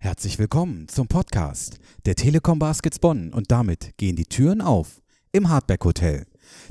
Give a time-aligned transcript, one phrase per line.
[0.00, 5.48] Herzlich willkommen zum Podcast der Telekom Baskets Bonn und damit gehen die Türen auf im
[5.48, 6.24] Hardback Hotel.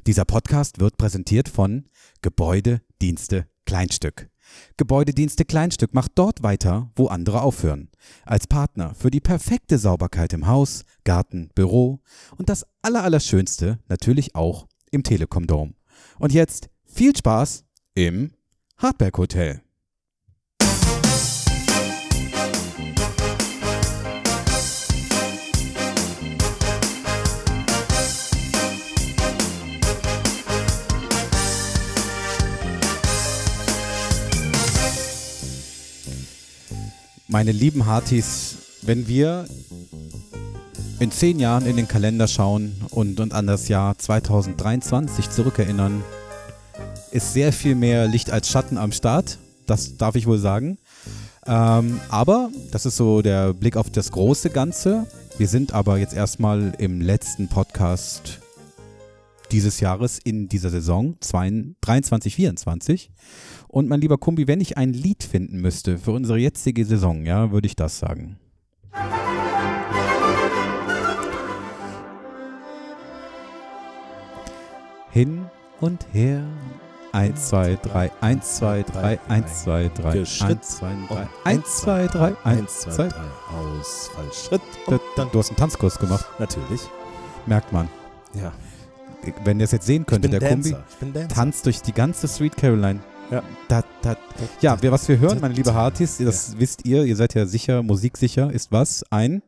[0.07, 1.89] Dieser Podcast wird präsentiert von
[2.21, 4.29] Gebäude, Dienste, Kleinstück.
[4.77, 7.89] Gebäudedienste Kleinstück macht dort weiter, wo andere aufhören.
[8.25, 11.99] Als Partner für die perfekte Sauberkeit im Haus, Garten, Büro
[12.37, 15.73] und das Allerallerschönste natürlich auch im Telekom Dome.
[16.17, 18.31] Und jetzt viel Spaß im
[18.77, 19.66] Hardback Hotel.
[37.29, 39.47] Meine lieben Hartis, wenn wir
[41.01, 46.05] in zehn Jahren in den Kalender schauen und, und an das Jahr 2023 zurückerinnern,
[47.11, 49.39] ist sehr viel mehr Licht als Schatten am Start.
[49.65, 50.77] Das darf ich wohl sagen.
[51.45, 55.05] Ähm, aber das ist so der Blick auf das große Ganze.
[55.37, 58.39] Wir sind aber jetzt erstmal im letzten Podcast
[59.51, 63.11] dieses Jahres in dieser Saison 23, 24.
[63.77, 67.51] Und mein lieber Kumbi, wenn ich ein Lied finden müsste für unsere jetzige Saison, ja,
[67.51, 68.39] würde ich das sagen.
[75.11, 75.45] Hin
[75.79, 76.43] und her.
[77.11, 82.35] 1, 2, 3, 1, 2, 3, 1, 2, 3, 1, 2, 3, 1, 2, 3,
[82.45, 83.15] 1, 2, 3.
[83.79, 84.61] Ausfallschritt.
[84.87, 86.25] Du hast einen Tanzkurs gemacht.
[86.39, 86.81] Natürlich.
[87.45, 87.87] Merkt man.
[88.33, 88.51] Ja.
[89.43, 91.27] Wenn ihr es jetzt sehen könntet, der Kumbi Dancer.
[91.27, 93.01] tanzt durch die ganze Sweet Caroline.
[93.31, 93.43] Ja.
[93.67, 94.15] Da, da.
[94.61, 97.83] Ja, wir, was wir hören, meine liebe Hartis, das wisst ihr, ihr seid ja sicher,
[97.83, 99.03] musiksicher, ist was?
[99.11, 99.41] Ein,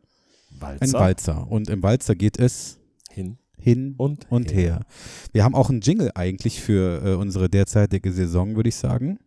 [0.60, 0.84] Walzer.
[0.84, 1.52] ein Walzer.
[1.52, 2.78] Und im Walzer geht es
[3.10, 4.86] Hin hin und, und her.
[5.32, 9.20] Wir haben auch einen Jingle eigentlich für äh, unsere derzeitige Saison, würde ich sagen.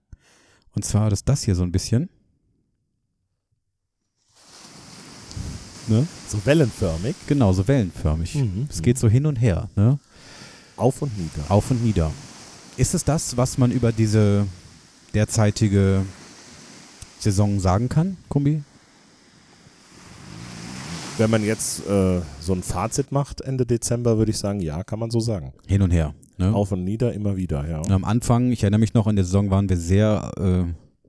[0.75, 2.09] Und zwar ist das hier so ein bisschen.
[5.89, 6.07] Ne?
[6.29, 7.15] So wellenförmig.
[7.27, 8.35] Genau, so wellenförmig.
[8.37, 8.69] Mhm.
[8.71, 9.99] Es geht so hin und her, ne?
[10.77, 11.51] Auf und nieder.
[11.51, 12.11] auf und nieder.
[12.77, 14.47] Ist es das, was man über diese
[15.13, 16.05] derzeitige
[17.19, 18.63] Saison sagen kann, Kumbi?
[21.19, 24.99] Wenn man jetzt äh, so ein Fazit macht Ende Dezember, würde ich sagen, ja, kann
[24.99, 25.53] man so sagen.
[25.67, 26.15] Hin und her.
[26.39, 26.55] Ne?
[26.55, 27.81] Auf und nieder, immer wieder, ja.
[27.81, 30.65] Und am Anfang, ich erinnere mich noch, in der Saison waren wir sehr äh,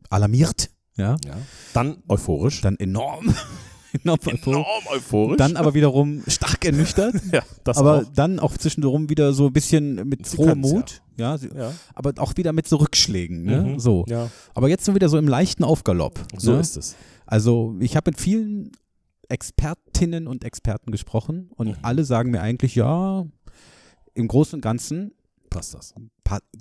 [0.09, 0.69] alarmiert.
[0.97, 1.15] Ja.
[1.25, 1.37] ja.
[1.73, 2.59] Dann euphorisch.
[2.59, 3.33] Dann enorm.
[4.01, 4.65] Enorm euphorisch.
[4.91, 5.37] euphorisch.
[5.37, 7.15] Dann aber wiederum stark ernüchtert.
[7.31, 8.03] ja, das aber auch.
[8.13, 11.01] dann auch zwischendrin wieder so ein bisschen mit frohem Mut.
[11.17, 11.37] Ja.
[11.37, 11.71] sie- Ja.
[11.93, 13.43] aber auch wieder mit so Rückschlägen.
[13.43, 13.61] Ne?
[13.61, 13.79] Mhm.
[13.79, 14.03] So.
[14.07, 16.19] Ja, Aber jetzt sind wir wieder so im leichten Aufgalopp.
[16.37, 16.59] so ne?
[16.59, 16.95] ist es.
[17.25, 18.71] Also ich habe mit vielen
[19.29, 21.75] Expertinnen und Experten gesprochen und Mhm.
[21.81, 23.25] alle sagen mir eigentlich, ja,
[24.13, 25.13] im Großen und Ganzen
[25.49, 25.93] Passt das.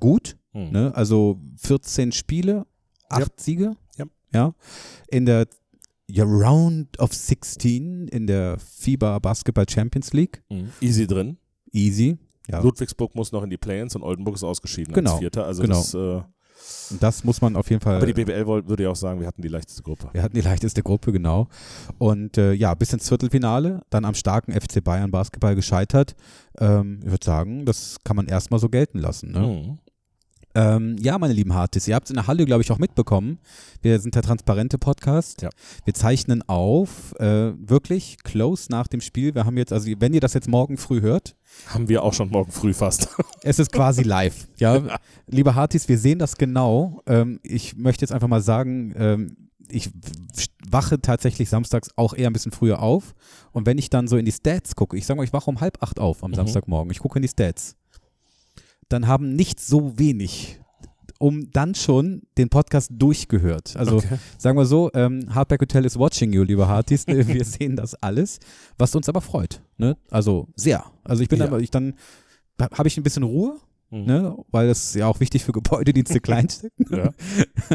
[0.01, 0.37] gut.
[0.53, 0.71] Mhm.
[0.71, 0.93] Ne?
[0.95, 2.67] Also 14 Spiele,
[3.09, 3.75] 8 Siege.
[3.97, 4.05] Ja.
[4.35, 4.55] ja.
[5.09, 5.47] In der
[6.13, 10.43] ja, Round of 16 in der FIBA Basketball Champions League.
[10.51, 10.69] Mhm.
[10.81, 11.39] Easy drin.
[11.73, 12.19] Easy.
[12.51, 12.61] Ja.
[12.61, 15.47] Ludwigsburg muss noch in die Play-ins und Oldenburg ist ausgeschieden Genau, als Vierter.
[15.47, 15.77] Also genau.
[15.77, 17.97] das, äh, Und das muss man auf jeden Fall.
[17.97, 20.11] aber die BBL würde ja auch sagen, wir hatten die leichteste Gruppe.
[20.13, 21.49] Wir hatten die leichteste Gruppe, genau.
[21.99, 26.15] Und äh, ja, bis ins Viertelfinale, dann am starken FC Bayern Basketball gescheitert.
[26.59, 29.31] Ähm, ich würde sagen, das kann man erstmal so gelten lassen.
[29.33, 29.41] Ne?
[29.41, 29.79] Mhm.
[30.55, 33.39] Ähm, ja, meine lieben Hartis, ihr habt es in der Halle, glaube ich, auch mitbekommen.
[33.81, 35.43] Wir sind der transparente Podcast.
[35.43, 35.51] Ja.
[35.85, 39.35] Wir zeichnen auf, äh, wirklich close nach dem Spiel.
[39.35, 41.37] Wir haben jetzt, also wenn ihr das jetzt morgen früh hört,
[41.69, 43.09] Haben wir auch schon morgen früh fast.
[43.43, 44.49] es ist quasi live.
[44.57, 47.03] Ja, liebe Hartis, wir sehen das genau.
[47.07, 49.37] Ähm, ich möchte jetzt einfach mal sagen, ähm,
[49.69, 49.91] ich
[50.71, 53.15] wache tatsächlich samstags auch eher ein bisschen früher auf.
[53.53, 55.61] Und wenn ich dann so in die Stats gucke, ich sage mal, ich wache um
[55.61, 56.37] halb acht auf am Mhm.
[56.37, 57.77] Samstagmorgen, ich gucke in die Stats,
[58.93, 60.59] dann haben nicht so wenig
[61.19, 63.77] um dann schon den Podcast durchgehört.
[63.77, 64.19] Also Okay.
[64.39, 67.07] sagen wir so, ähm, Hardback Hotel is watching you, liebe Hartis.
[67.07, 68.41] Wir sehen das alles,
[68.77, 69.63] was uns aber freut.
[69.79, 69.97] Ne?
[70.11, 70.85] Also sehr.
[71.05, 71.47] Also ich bin Ja.
[71.47, 71.95] aber, ich dann
[72.61, 73.57] habe ich ein bisschen Ruhe,
[73.93, 74.05] Mhm.
[74.07, 74.37] ne?
[74.51, 77.11] weil das ist ja auch wichtig für Gebäudedienste Kleinstücken, Ja.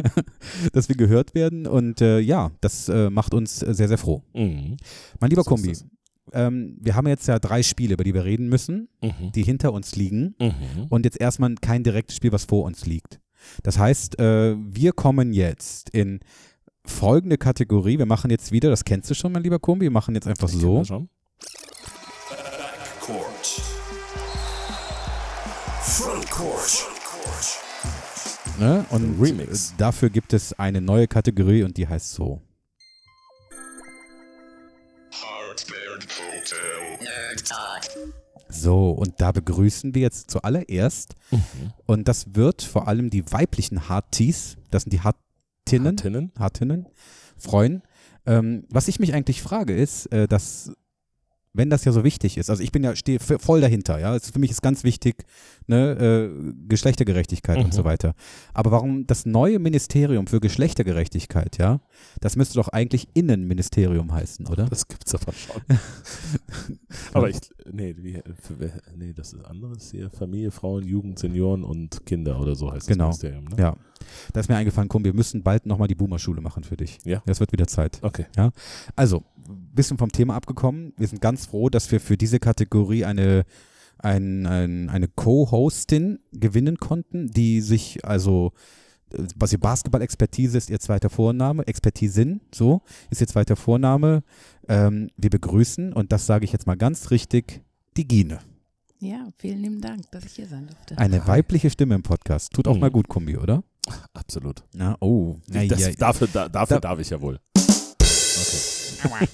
[0.73, 1.67] dass wir gehört werden.
[1.67, 4.23] Und äh, ja, das äh, macht uns äh, sehr, sehr froh.
[4.34, 4.75] Mhm.
[5.22, 5.73] Mein lieber So Kombi.
[6.34, 9.32] Ähm, wir haben jetzt ja drei Spiele, über die wir reden müssen, Mhm.
[9.34, 10.35] die hinter uns liegen.
[10.40, 10.88] Mhm.
[10.90, 13.20] Und jetzt erstmal kein direktes Spiel, was vor uns liegt.
[13.64, 16.20] Das heißt, äh, wir kommen jetzt in
[16.85, 17.97] folgende Kategorie.
[17.97, 20.50] Wir machen jetzt wieder, das kennst du schon, mein lieber Kombi, wir machen jetzt einfach
[20.50, 20.84] Kennen so.
[20.84, 21.09] schon?
[23.02, 23.62] Court.
[25.82, 26.88] Front Court.
[28.59, 28.85] Ne?
[28.90, 29.73] Und Remix.
[29.78, 32.41] dafür gibt es eine neue Kategorie und die heißt so.
[38.49, 41.16] So, und da begrüßen wir jetzt zuallererst,
[41.85, 46.32] und das wird vor allem die weiblichen Harties, das sind die Hartinnen, Tinnen?
[46.40, 46.88] Hartinnen
[47.38, 47.84] freuen.
[48.26, 50.73] Ähm, was ich mich eigentlich frage, ist, äh, dass
[51.58, 54.30] wenn das ja so wichtig ist, also ich bin ja, stehe voll dahinter, ja, es,
[54.30, 55.26] für mich ist ganz wichtig,
[55.68, 57.72] ne, äh, Geschlechtergerechtigkeit und Mhm.
[57.72, 58.14] so weiter.
[58.54, 61.82] Aber warum das neue Ministerium für Geschlechtergerechtigkeit, ja,
[62.22, 64.66] das müsste doch eigentlich Innenministerium heißen, oder?
[64.66, 65.62] Das gibt's aber schon.
[67.14, 67.38] aber ich,
[67.72, 68.22] nee, wie,
[68.96, 70.09] nee, das ist anderes hier.
[70.12, 73.08] Familie, Frauen, Jugend, Senioren und Kinder oder so heißt Genau.
[73.08, 73.56] das Ministerium, ne?
[73.62, 73.76] Ja.
[74.34, 77.00] Da ist mir eingefallen, komm, wir müssen bald nochmal die Boomer-Schule machen für dich.
[77.04, 77.22] Ja.
[77.26, 78.00] Es wird wieder Zeit.
[78.02, 78.26] Okay.
[78.96, 79.24] Also,
[79.78, 80.91] bisschen vom Thema abgekommen.
[80.97, 83.46] Wir sind ganz froh, dass wir für diese Kategorie eine,
[84.00, 88.52] ein, ein, eine Co-Hostin gewinnen konnten, die sich also,
[89.14, 94.24] äh, was ihr Basketball-Expertise ist, ihr zweiter Vorname, Expertisin, so, ist ihr zweiter Vorname.
[94.68, 97.62] Ähm, wir begrüßen, und das sage ich jetzt mal ganz richtig,
[97.96, 98.40] die Gine.
[99.00, 100.97] Ja, vielen lieben Dank, dass ich hier sein durfte.
[100.97, 102.52] Eine weibliche Stimme im Podcast.
[102.53, 102.80] Tut auch Mhm.
[102.82, 103.64] mal gut, Kombi, oder?
[104.14, 104.64] Absolut.
[104.73, 105.38] Na, oh.
[105.47, 107.40] Na, das, ja, dafür da, dafür Da- darf ich ja wohl.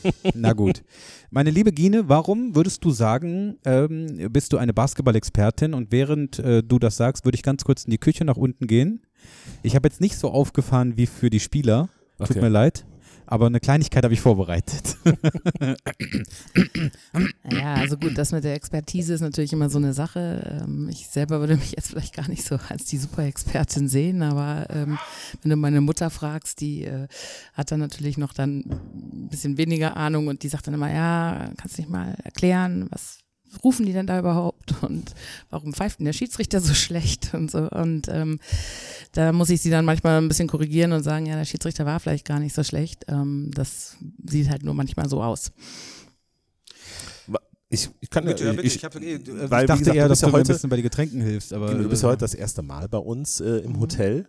[0.34, 0.84] Na gut.
[1.32, 6.64] Meine liebe Gine, warum würdest du sagen, ähm, bist du eine Basketball-Expertin und während äh,
[6.64, 9.02] du das sagst, würde ich ganz kurz in die Küche nach unten gehen.
[9.64, 11.90] Ich habe jetzt nicht so aufgefahren wie für die Spieler.
[12.20, 12.42] Tut Okay.
[12.42, 12.86] mir leid.
[13.26, 14.98] Aber eine Kleinigkeit habe ich vorbereitet.
[17.50, 20.62] Ja, also gut, das mit der Expertise ist natürlich immer so eine Sache.
[20.64, 24.68] Ähm, Ich selber würde mich jetzt vielleicht gar nicht so als die Super-Expertin sehen, aber
[24.70, 24.98] ähm,
[25.42, 27.08] wenn du meine Mutter fragst, die äh,
[27.54, 31.50] hat dann natürlich noch dann ein bisschen weniger Ahnung und die sagt dann immer, ja,
[31.58, 33.20] kannst du nicht mal erklären, was
[33.64, 35.14] rufen die denn da überhaupt und
[35.50, 38.40] warum pfeift denn der Schiedsrichter so schlecht und so und ähm,
[39.12, 42.00] da muss ich sie dann manchmal ein bisschen korrigieren und sagen, ja, der Schiedsrichter war
[42.00, 43.06] vielleicht gar nicht so schlecht.
[43.08, 43.98] Ähm, das
[44.28, 45.52] sieht halt nur manchmal so aus.
[47.70, 49.20] Ich, ich kann ja, ich, hab, weil, ich
[49.50, 51.54] dachte gesagt, eher, du dass du ja mir ein heute- bisschen bei den Getränken hilfst.
[51.54, 54.28] Aber, Genau, du bist ja äh, heute das erste Mal bei uns äh, im Hotel.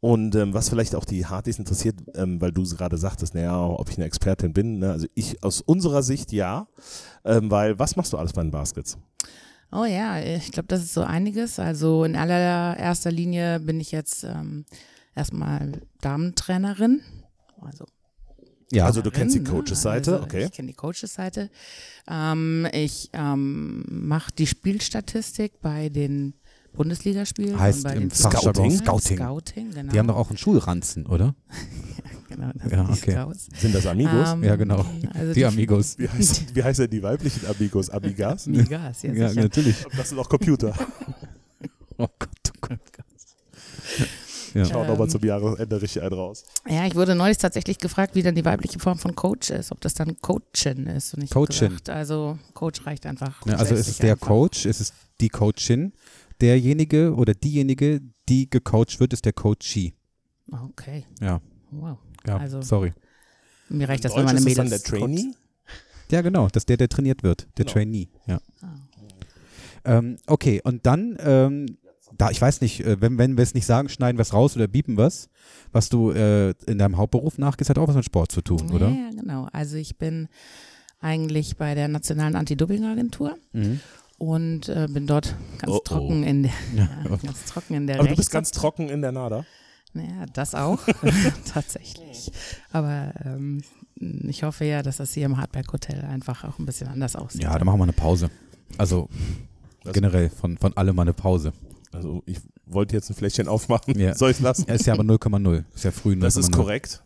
[0.00, 3.90] Und ähm, was vielleicht auch die Hardys interessiert, ähm, weil du gerade sagtest, naja, ob
[3.90, 4.78] ich eine Expertin bin.
[4.78, 4.92] Ne?
[4.92, 6.68] Also ich aus unserer Sicht ja.
[7.26, 8.96] Ähm, weil was machst du alles bei den Baskets?
[9.72, 11.58] Oh ja, ich glaube, das ist so einiges.
[11.58, 14.64] Also in allererster Linie bin ich jetzt ähm,
[15.14, 17.02] erstmal Damentrainerin.
[17.60, 17.84] Also,
[18.70, 18.86] ja.
[18.86, 19.64] Also du kennst die Trainerin, ne?
[19.64, 20.44] Coaches-Seite, also okay.
[20.44, 21.50] Ich kenne die Coaches-Seite.
[22.08, 26.34] Ähm, ich ähm, mache die Spielstatistik bei den
[26.76, 27.58] Bundesligaspielen.
[27.58, 28.70] Heißt im Scouting.
[28.70, 29.16] Scouting.
[29.18, 29.92] Scouting, genau.
[29.92, 31.34] Die haben doch auch einen Schulranzen, oder?
[32.28, 33.12] genau, das Ja, sind die okay.
[33.12, 33.48] Scouts.
[33.58, 34.28] Sind das Amigos?
[34.32, 34.84] Ähm, Ja, genau.
[35.14, 35.98] Also Die Amigos.
[35.98, 37.90] wie, heißt, wie heißen die weiblichen Amigos?
[37.90, 38.46] Amigas?
[38.46, 39.42] Amigas, ja, Ja, sicher.
[39.42, 39.76] natürlich.
[39.96, 40.74] Das sind auch Computer.
[41.98, 42.78] Oh Gott, oh Gott.
[44.52, 44.64] Ja.
[44.66, 46.44] Schauen nochmal zum Jahresende richtig einen raus.
[46.68, 49.80] Ja, ich wurde neulich tatsächlich gefragt, wie dann die weibliche Form von Coach ist, ob
[49.80, 51.14] das dann Coachin ist.
[51.14, 51.68] Und ich Coachin.
[51.68, 53.44] Gesagt, also Coach reicht einfach.
[53.46, 54.26] Ja, also ist es der einfach.
[54.28, 55.92] Coach, ist es die Coachin,
[56.40, 59.94] derjenige oder diejenige, die gecoacht wird, ist der Coachee.
[60.50, 61.40] Okay, Ja,
[61.70, 61.98] wow.
[62.26, 62.92] ja, Also- sorry.
[63.68, 65.34] Mir reicht das, wenn meine ist das Mädels dann der Trainee?
[66.10, 67.72] Ja, genau, das ist der, der trainiert wird, der Genau.
[67.72, 68.40] Trainee, ja.
[68.62, 68.74] Ah.
[69.84, 71.66] Ähm, okay, und dann, ähm,
[72.16, 74.54] da, ich weiß nicht, äh, wenn, wenn wir es nicht sagen, schneiden wir es raus
[74.56, 75.28] oder biepen was,
[75.72, 78.88] was du äh, in deinem Hauptberuf nachgehst, hat auch was mit Sport zu tun, oder?
[78.88, 79.48] Ja, genau.
[79.52, 80.28] Also ich bin
[81.00, 83.80] eigentlich bei der Nationalen Anti-Doping-Agentur Mhm.
[84.18, 85.80] Und äh, bin dort ganz Oh, oh.
[85.84, 86.88] trocken in der, Ja.
[87.10, 89.44] ja, ganz trocken in der Aber du bist ganz trocken in der Nader.
[89.92, 90.78] Naja, das auch,
[91.52, 92.30] tatsächlich.
[92.72, 93.62] Aber ähm,
[93.98, 97.42] ich hoffe ja, dass das hier im Hardback Hotel einfach auch ein bisschen anders aussieht.
[97.42, 98.30] Ja, dann machen wir eine Pause.
[98.78, 99.08] Also
[99.84, 101.52] Das- generell von, von allem mal eine Pause.
[101.92, 103.98] Also ich wollte jetzt ein Fläschchen aufmachen.
[103.98, 104.14] Ja.
[104.14, 104.64] Soll ich lassen?
[104.68, 105.64] Er ist ja aber 0,0.
[105.74, 106.20] Ist ja früh 0,0.
[106.20, 107.02] Das ist korrekt.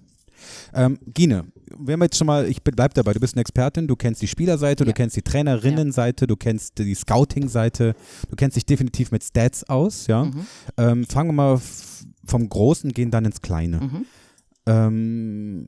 [0.74, 1.44] Ähm, Gine,
[1.78, 4.28] wir haben jetzt schon mal, ich bleib dabei, du bist eine Expertin, du kennst die
[4.28, 4.94] Spielerseite, du Ja.
[4.94, 7.94] kennst die Trainerinnenseite, du kennst die Scouting-Seite,
[8.28, 10.24] du kennst dich definitiv mit Stats aus, ja.
[10.24, 10.46] Mhm.
[10.76, 11.60] Ähm, fangen wir mal
[12.24, 13.80] vom Großen, gehen dann ins Kleine.
[13.80, 14.06] Mhm.
[14.66, 15.66] Ähm,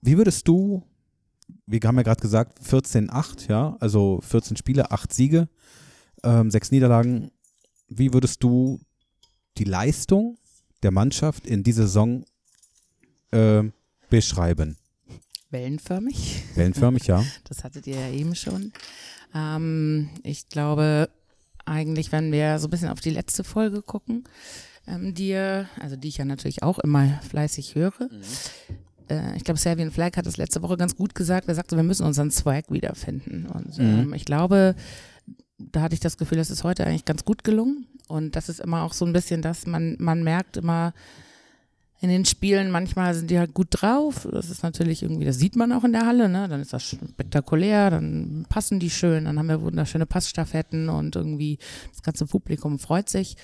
[0.00, 0.82] wie würdest du,
[1.66, 5.48] wir haben ja gerade gesagt, 14-8, ja, also 14 Spiele, 8 Siege,
[6.22, 7.30] ähm, 6 Niederlagen.
[7.88, 8.80] Wie würdest du
[9.58, 10.38] die Leistung
[10.82, 12.24] der Mannschaft in dieser Saison
[13.32, 13.72] ähm,
[14.08, 14.76] beschreiben?
[15.50, 16.42] Wellenförmig.
[16.54, 17.24] Wellenförmig, ja.
[17.48, 18.72] Das hattet ihr ja eben schon.
[19.34, 21.08] Ähm, ich glaube,
[21.64, 24.24] eigentlich, wenn wir so ein bisschen auf die letzte Folge gucken,
[24.86, 28.08] ähm, die, ihr- also die ich ja natürlich auch immer fleißig höre.
[29.08, 31.48] Äh, ich glaube, Servian Flag hat das letzte Woche ganz gut gesagt.
[31.48, 33.46] Er sagte, wir müssen unseren Swag wiederfinden.
[33.46, 34.74] Und ähm, ich glaube,
[35.58, 37.86] da hatte ich das Gefühl, das ist heute eigentlich ganz gut gelungen.
[38.08, 40.92] Und das ist immer auch so ein bisschen, dass man, man merkt immer,
[42.00, 44.26] in den Spielen manchmal sind die halt gut drauf.
[44.32, 46.48] Das ist natürlich irgendwie, das sieht man auch in der Halle, ne?
[46.48, 51.58] Dann ist das spektakulär, dann passen die schön, dann haben wir wunderschöne Passstaffetten und irgendwie
[51.90, 53.36] das ganze Publikum freut sich.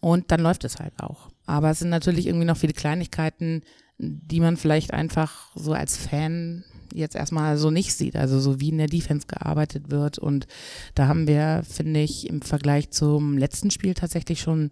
[0.00, 1.28] Und dann läuft es halt auch.
[1.46, 3.62] Aber es sind natürlich irgendwie noch viele Kleinigkeiten,
[3.98, 8.70] die man vielleicht einfach so als Fan jetzt erstmal so nicht sieht, also so wie
[8.70, 10.18] in der Defense gearbeitet wird.
[10.18, 10.46] Und
[10.94, 14.70] da haben wir, finde ich, im Vergleich zum letzten Spiel tatsächlich schon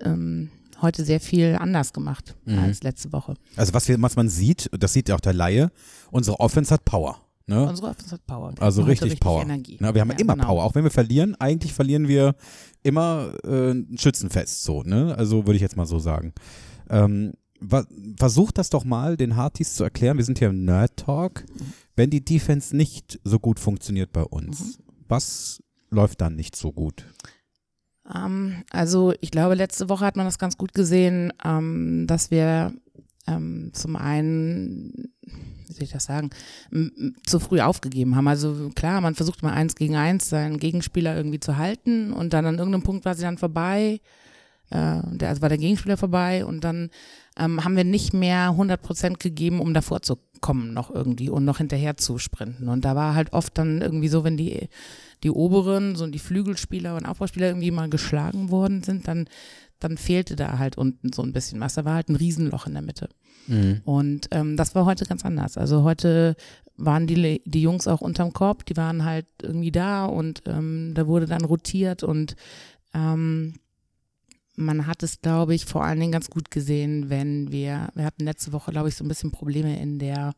[0.00, 0.50] ähm,
[0.82, 2.58] heute sehr viel anders gemacht Mhm.
[2.58, 3.34] als letzte Woche.
[3.56, 5.70] Also was, wir, was man sieht, das sieht ja auch der Laie,
[6.10, 7.20] unsere Offense hat Power.
[7.46, 7.66] Ne?
[7.66, 8.52] Unsere Offense hat Power.
[8.54, 9.40] Wir Also heute richtig, Power.
[9.42, 9.78] Energie.
[9.80, 10.46] Na, wir haben Ja, immer genau.
[10.48, 10.64] Power.
[10.64, 12.34] Auch wenn wir verlieren, eigentlich verlieren wir
[12.82, 14.64] immer äh, ein Schützenfest.
[14.64, 15.14] So, ne?
[15.16, 16.34] Also würde ich jetzt mal so sagen.
[16.90, 17.32] Ähm,
[18.16, 20.16] versucht das doch mal den Hartis zu erklären.
[20.18, 21.44] Wir sind hier im Nerd Talk.
[21.96, 27.06] Wenn die Defense nicht so gut funktioniert bei uns, was läuft dann nicht so gut?
[28.14, 32.72] Ähm, also ich glaube, letzte Woche hat man das ganz gut gesehen, ähm, dass wir
[33.26, 36.30] ähm, zum einen, wie soll ich das sagen,
[37.26, 38.28] zu früh aufgegeben haben.
[38.28, 42.46] Also klar, man versucht mal eins gegen eins seinen Gegenspieler irgendwie zu halten und dann
[42.46, 44.00] an irgendeinem Punkt war sie dann vorbei.
[44.70, 46.90] Äh, der, also war der Gegenspieler vorbei und dann
[47.38, 51.44] ähm, haben wir nicht mehr 100 Prozent gegeben, um davor zu kommen noch irgendwie und
[51.44, 52.68] noch hinterher zu sprinten.
[52.68, 54.68] Und da war halt oft dann irgendwie so, wenn die,
[55.22, 59.28] die oberen, so die Flügelspieler und Aufbauspieler irgendwie mal geschlagen worden sind, dann,
[59.80, 61.74] dann fehlte da halt unten so ein bisschen was.
[61.74, 63.08] Da war halt ein Riesenloch in der Mitte.
[63.84, 65.56] Und ähm, das war heute ganz anders.
[65.56, 66.36] Also heute
[66.76, 71.06] waren die, die Jungs auch unterm Korb, die waren halt irgendwie da und ähm, da
[71.06, 72.36] wurde dann rotiert und
[72.94, 73.54] ähm,
[74.54, 78.24] man hat es, glaube ich, vor allen Dingen ganz gut gesehen, wenn wir, wir hatten
[78.24, 80.34] letzte Woche, glaube ich, so ein bisschen Probleme in der,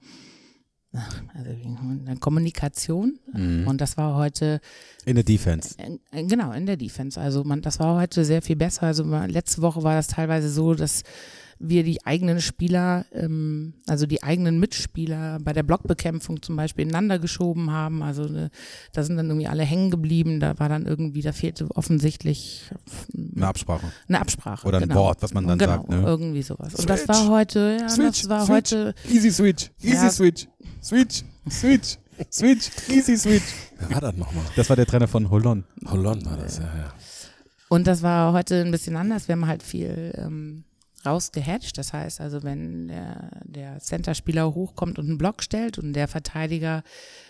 [1.35, 3.18] also in der Kommunikation.
[3.32, 4.61] Und das war heute
[5.04, 5.76] In der Defense.
[5.78, 7.20] äh, Genau, in der Defense.
[7.20, 8.85] Also man, das war heute sehr viel besser.
[8.85, 11.02] Also man, letzte Woche war das teilweise so, dass
[11.62, 17.18] wir die eigenen Spieler, ähm, also die eigenen Mitspieler bei der Blockbekämpfung zum Beispiel ineinander
[17.18, 18.02] geschoben haben.
[18.02, 18.49] Also äh,
[18.94, 20.40] da sind dann irgendwie alle hängen geblieben.
[20.40, 22.62] Da war dann irgendwie, da fehlte offensichtlich
[23.37, 23.92] Eine Absprache.
[24.09, 24.66] eine Absprache.
[24.66, 25.02] Oder ein genau.
[25.02, 26.02] Wort, was man dann genau, sagt, ne?
[26.06, 26.75] irgendwie sowas.
[26.76, 27.09] Und das Switch.
[27.11, 29.70] war heute, ja, das war heute, Easy Switch.
[29.82, 30.11] Easy Ja.
[30.11, 30.49] Switch.
[30.82, 31.25] Switch.
[31.49, 31.99] Switch.
[32.30, 32.70] Switch.
[32.88, 33.44] Easy Switch.
[33.78, 34.44] Wer war das nochmal?
[34.56, 35.64] Das war der Trainer von Holland.
[35.87, 36.92] Holland war das, ja, ja.
[37.68, 39.28] Und das war heute ein bisschen anders.
[39.28, 40.64] Wir haben halt viel ähm,
[41.06, 41.78] rausgehatcht.
[41.78, 46.82] Das heißt also, wenn der, der Center-Spieler hochkommt und einen Block stellt und der Verteidiger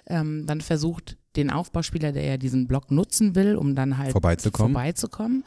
[0.07, 4.73] ähm, dann versucht, den Aufbauspieler, der ja diesen Block nutzen will, um dann halt Vorbeizukommen.
[4.73, 5.45] vorbeizukommen,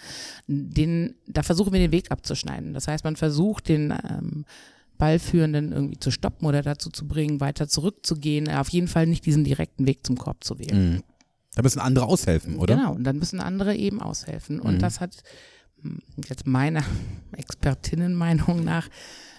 [0.47, 2.73] den, da versuchen wir den Weg abzuschneiden.
[2.73, 4.45] Das heißt, man versucht, den ähm,
[5.03, 9.43] Ballführenden irgendwie zu stoppen oder dazu zu bringen, weiter zurückzugehen, auf jeden Fall nicht diesen
[9.43, 10.93] direkten Weg zum Korb zu wählen.
[10.93, 11.03] Mhm.
[11.55, 12.77] Da müssen andere aushelfen, oder?
[12.77, 14.61] Genau, und dann müssen andere eben aushelfen.
[14.61, 14.79] Und Mhm.
[14.79, 15.21] das hat
[15.81, 16.83] hm, jetzt meiner
[17.35, 18.87] Expertinnenmeinung nach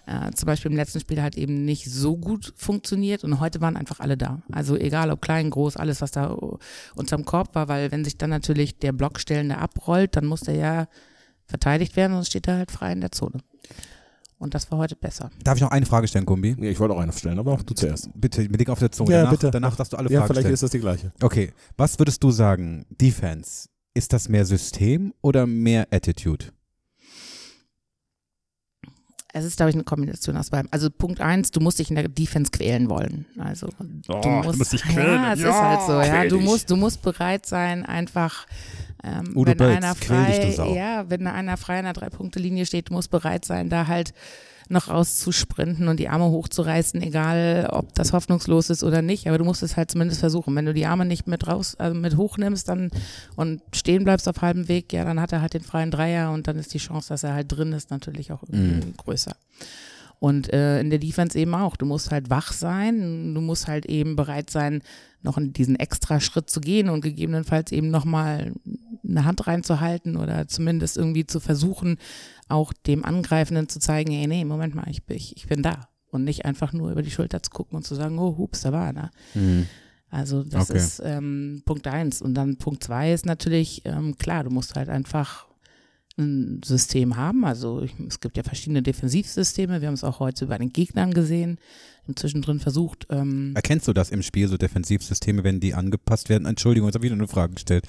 [0.06, 3.78] äh, zum Beispiel im letzten Spiel halt eben nicht so gut funktioniert und heute waren
[3.78, 4.42] einfach alle da.
[4.52, 6.37] Also egal ob klein, groß, alles was da
[6.94, 10.88] unterm Korb war, weil wenn sich dann natürlich der Blockstellende abrollt, dann muss der ja
[11.47, 13.38] verteidigt werden, sonst steht er halt frei in der Zone.
[14.44, 15.30] Und das war heute besser.
[15.42, 16.54] Darf ich noch eine Frage stellen, Kumbi?
[16.58, 18.10] Nee, ich wollte auch eine stellen, aber du zuerst.
[18.14, 19.10] Bitte, mit Blick auf der Zunge.
[19.12, 19.50] Ja, danach, bitte.
[19.50, 20.54] danach darfst du alle Ja, Fragen vielleicht stellen.
[20.54, 21.12] ist das die gleiche.
[21.22, 26.46] Okay, was würdest du sagen, Defense, ist das mehr System oder mehr Attitude?
[29.37, 30.69] Es ist, glaube ich, eine Kombination aus beidem.
[30.71, 33.26] Also Punkt eins, du musst dich in der Defense quälen wollen.
[33.37, 33.69] Also
[34.07, 35.23] du musst, musst dich quälen.
[35.23, 36.12] Ja, es Ja, ist halt so.
[36.14, 36.45] Ja, du dich.
[36.45, 38.47] musst, du musst bereit sein, einfach
[39.03, 40.75] ähm, Udo wenn Bölz, einer quäl dich, frei, du Sau.
[40.75, 44.14] ja, wenn einer frei an der Drei-Punkte-Linie steht, du musst bereit sein, da halt
[44.68, 49.44] noch rauszusprinten und die Arme hochzureißen, egal ob das hoffnungslos ist oder nicht, aber du
[49.44, 50.54] musst es halt zumindest versuchen.
[50.56, 52.90] Wenn du die Arme nicht mit raus, also mit hochnimmst dann
[53.37, 56.47] und stehen bleibst auf halbem Weg, ja, dann hat er halt den freien Dreier und
[56.49, 58.97] dann ist die Chance, dass er halt drin ist, natürlich auch irgendwie Mhm.
[58.97, 59.37] größer.
[60.25, 61.76] Und äh, in der Defense eben auch.
[61.76, 64.81] Du musst halt wach sein, du musst halt eben bereit sein,
[65.23, 68.52] noch in diesen extra Schritt zu gehen und gegebenenfalls eben nochmal
[69.07, 71.99] eine Hand reinzuhalten oder zumindest irgendwie zu versuchen,
[72.49, 75.88] auch dem Angreifenden zu zeigen, ey, nee, Moment mal, ich, bin- ich, ich bin da.
[76.11, 78.73] Und nicht einfach nur über die Schulter zu gucken und zu sagen, oh, hups, da
[78.73, 79.11] war einer.
[80.11, 80.78] Also das Okay.
[80.78, 82.23] ist ähm, Punkt eins.
[82.23, 85.47] Und dann Punkt zwei ist natürlich, ähm, klar, du musst halt einfach
[86.16, 87.44] ein System haben.
[87.44, 89.80] Also ich, es gibt ja verschiedene Defensivsysteme.
[89.80, 91.59] Wir haben es auch heute bei den Gegnern gesehen.
[92.06, 93.06] Im Zwischendrin versucht.
[93.11, 96.47] Ähm, Erkennst du das im Spiel, so Defensivsysteme, wenn die angepasst werden?
[96.47, 97.87] Entschuldigung, jetzt habe ich wieder eine Frage gestellt.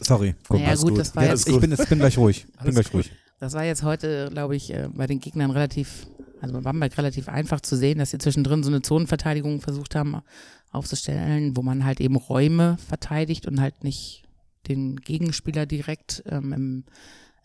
[0.00, 0.34] Sorry.
[0.48, 2.46] Guck, naja, alles gut, das war Ja, jetzt, ich, bin, ich bin gleich ruhig.
[2.64, 2.94] bin gleich gut.
[2.94, 3.12] ruhig.
[3.40, 6.06] das war jetzt heute, glaube ich, äh, bei den Gegnern relativ,
[6.40, 10.22] also bei Bamberg relativ einfach zu sehen, dass sie zwischendrin so eine Zonenverteidigung versucht haben
[10.70, 14.22] aufzustellen, wo man halt eben Räume verteidigt und halt nicht
[14.68, 16.84] den Gegenspieler direkt ähm, im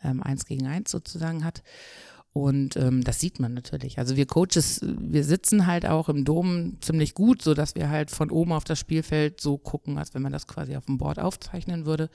[0.05, 1.63] ähm, Eins gegen Eins sozusagen hat.
[2.33, 3.97] Und ähm, das sieht man natürlich.
[3.97, 8.11] Also wir Coaches, wir sitzen halt auch im Dom ziemlich gut, so dass wir halt
[8.11, 11.17] von oben auf das Spielfeld so gucken, als wenn man das quasi auf dem Board
[11.17, 12.09] aufzeichnen würde.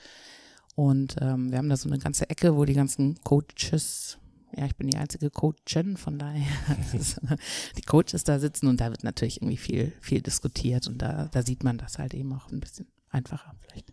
[0.74, 4.18] Und ähm, wir haben da so eine ganze Ecke, wo die ganzen Coaches
[4.56, 6.44] ja, ich bin die einzige Coachin, von daher,
[7.76, 11.42] die Coaches da sitzen und da wird natürlich irgendwie viel, viel diskutiert und da, da
[11.42, 13.92] sieht man das halt eben auch ein bisschen einfacher vielleicht.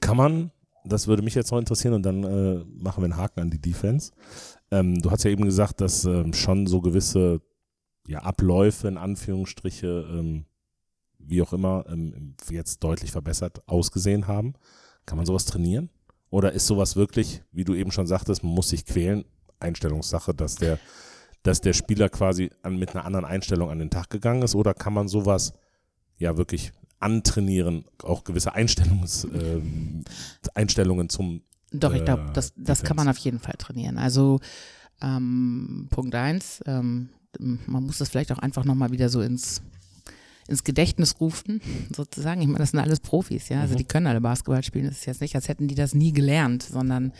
[0.00, 0.50] Kann man,
[0.84, 3.60] das würde mich jetzt noch interessieren und dann äh, machen wir einen Haken an die
[3.60, 4.12] Defense.
[4.70, 7.40] Ähm, du hast ja eben gesagt, dass ähm, schon so gewisse
[8.06, 10.44] ja, Abläufe in Anführungsstriche, ähm,
[11.18, 14.54] wie auch immer, ähm, jetzt deutlich verbessert ausgesehen haben.
[15.06, 15.90] Kann man sowas trainieren?
[16.28, 19.24] Oder ist sowas wirklich, wie du eben schon sagtest, man muss sich quälen,
[19.60, 20.78] Einstellungssache, dass der,
[21.42, 24.54] dass der Spieler quasi an, mit einer anderen Einstellung an den Tag gegangen ist?
[24.54, 25.54] Oder kann man sowas
[26.18, 26.72] ja wirklich
[27.04, 29.60] antrainieren, auch gewisse Einstellungs, äh,
[30.54, 33.98] Einstellungen zum Doch, ich glaube, Äh, das, das kann man auf jeden Fall trainieren.
[33.98, 34.40] Also
[35.02, 39.60] ähm, Punkt eins, ähm, man muss das vielleicht auch einfach nochmal wieder so ins,
[40.46, 41.60] ins Gedächtnis rufen,
[41.94, 42.40] sozusagen.
[42.42, 43.60] Ich meine, das sind alles Profis, ja.
[43.60, 44.86] Also die können alle Basketball spielen.
[44.86, 47.12] Das ist jetzt nicht, als hätten die das nie gelernt, sondern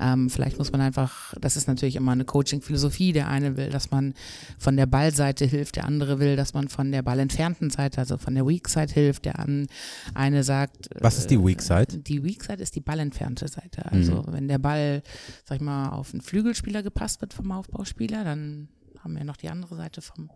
[0.00, 3.12] ähm, vielleicht muss man einfach, das ist natürlich immer eine Coaching-Philosophie.
[3.12, 4.14] Der eine will, dass man
[4.58, 8.34] von der Ballseite hilft, der andere will, dass man von der ballentfernten Seite, also von
[8.34, 9.24] der Weak Side hilft.
[9.24, 9.68] Der an,
[10.14, 11.98] eine sagt, Was ist die Weak Side?
[11.98, 13.90] die Weak Side ist die ballentfernte Seite.
[13.92, 15.02] Also wenn der Ball,
[15.44, 18.68] sag ich mal, auf einen Flügelspieler gepasst wird vom Aufbauspieler, dann
[19.04, 20.30] haben wir noch die andere Seite vom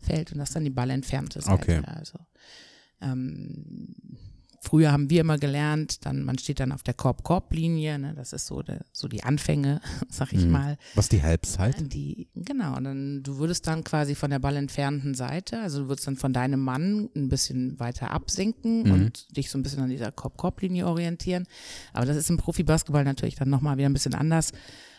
[0.00, 1.54] Feld und das ist dann die ballentfernte Seite.
[1.54, 1.82] Okay.
[1.86, 2.18] Also
[3.00, 3.94] ähm,
[4.60, 8.46] früher haben wir immer gelernt, dann man steht dann auf der Korb-Korb-Linie, ne, das ist
[8.46, 10.76] so, der, so die Anfänge, sag ich mal.
[10.94, 11.92] Was ist die Halbzeit?
[11.92, 16.06] Die, genau, und dann du würdest dann quasi von der ballentfernten Seite, also du würdest
[16.06, 20.12] dann von deinem Mann ein bisschen weiter absinken und dich so ein bisschen an dieser
[20.12, 21.46] Korb-Korb-Linie orientieren.
[21.92, 24.52] Aber das ist im Profi-Basketball natürlich dann nochmal wieder ein bisschen anders,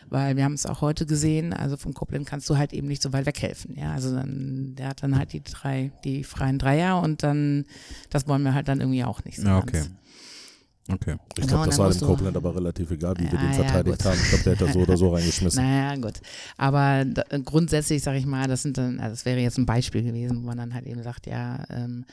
[0.08, 3.02] weil wir haben es auch heute gesehen, also vom Copeland kannst du halt eben nicht
[3.02, 3.76] so weit weghelfen.
[3.76, 7.64] Ja, also dann, der hat dann halt die drei, die freien Dreier und dann,
[8.10, 9.68] das wollen wir halt dann irgendwie auch nicht so Ja, ganz.
[9.68, 9.84] okay.
[10.92, 11.16] Okay.
[11.36, 13.52] Ich Genau, glaube, das war dem Copeland aber relativ egal, wie wir Ja, den ja,
[13.52, 14.06] verteidigt gut.
[14.06, 14.18] haben.
[14.20, 15.62] Ich glaube, der hätte so oder so reingeschmissen.
[15.62, 16.20] Naja, gut.
[16.56, 20.02] Aber da, grundsätzlich sage ich mal, das sind dann, also das wäre jetzt ein Beispiel
[20.02, 22.06] gewesen, wo man dann halt eben sagt, ja, ähm,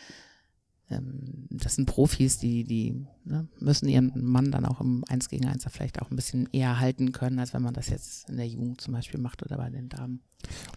[0.89, 5.45] ähm, das sind Profis, die, die ne, müssen ihren Mann dann auch im Eins gegen
[5.45, 8.47] Eins vielleicht auch ein bisschen eher halten können, als wenn man das jetzt in der
[8.47, 10.21] Jugend zum Beispiel macht oder bei den Damen.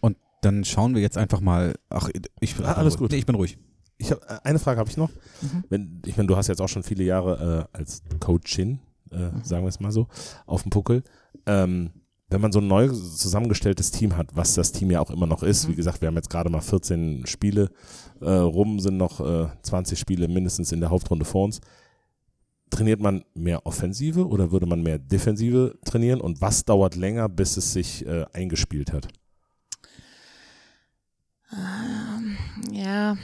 [0.01, 1.75] Und dann schauen wir jetzt einfach mal.
[1.91, 2.09] Ach,
[2.41, 3.11] ich bin Ah, alles gut.
[3.11, 3.59] Nee, ich bin ruhig.
[3.99, 5.11] Ich hab, äh, eine Frage habe ich noch.
[5.43, 5.65] Mhm.
[5.69, 9.45] Wenn, ich meine, du hast jetzt auch schon viele Jahre äh, als Coachin, äh, Mhm.
[9.45, 10.09] sagen wir es mal so,
[10.47, 11.03] auf dem Puckel.
[11.47, 11.91] Ähm,
[12.31, 15.43] wenn man so ein neu zusammengestelltes Team hat, was das Team ja auch immer noch
[15.43, 15.73] ist, Mhm.
[15.73, 17.71] wie gesagt, wir haben jetzt gerade mal 14 Spiele
[18.21, 21.61] äh, rum, sind noch äh, 20 Spiele mindestens in der Hauptrunde vor uns.
[22.71, 26.21] Trainiert man mehr Offensive oder würde man mehr Defensive trainieren?
[26.21, 29.09] Und was dauert länger, bis es sich äh, eingespielt hat?
[32.81, 33.19] Ja,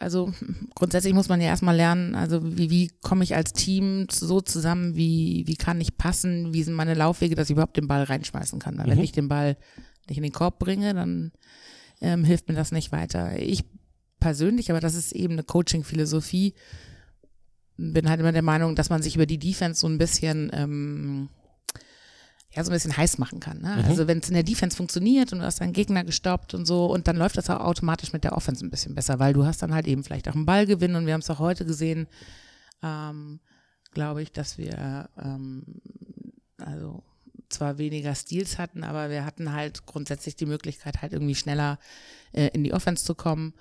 [0.00, 0.32] also
[0.74, 4.96] grundsätzlich muss man ja erstmal lernen, also wie, wie komme ich als Team so zusammen,
[4.96, 8.58] wie, wie kann ich passen, wie sind meine Laufwege, dass ich überhaupt den Ball reinschmeißen
[8.58, 8.78] kann.
[8.78, 9.04] Wenn Mhm.
[9.04, 9.56] ich den Ball
[10.08, 11.32] nicht in den Korb bringe, dann
[12.00, 13.38] ähm, hilft mir das nicht weiter.
[13.38, 13.64] Ich
[14.18, 16.54] persönlich, aber das ist eben eine Coaching-Philosophie,
[17.76, 21.28] bin halt immer der Meinung, dass man sich über die Defense so ein bisschen ähm,
[22.56, 23.60] ja, so ein bisschen heiß machen kann.
[23.60, 23.84] Ne?
[23.86, 26.86] Also wenn es in der Defense funktioniert und du hast deinen Gegner gestoppt und so,
[26.86, 29.60] und dann läuft das auch automatisch mit der Offense ein bisschen besser, weil du hast
[29.62, 32.08] dann halt eben vielleicht auch einen Ballgewinn und wir haben es auch heute gesehen,
[32.82, 33.40] ähm,
[33.92, 35.64] glaube ich, dass wir ähm,
[36.56, 37.02] also
[37.50, 41.78] zwar weniger Steals hatten, aber wir hatten halt grundsätzlich die Möglichkeit, halt irgendwie schneller
[42.32, 43.52] äh, in die Offense zu kommen.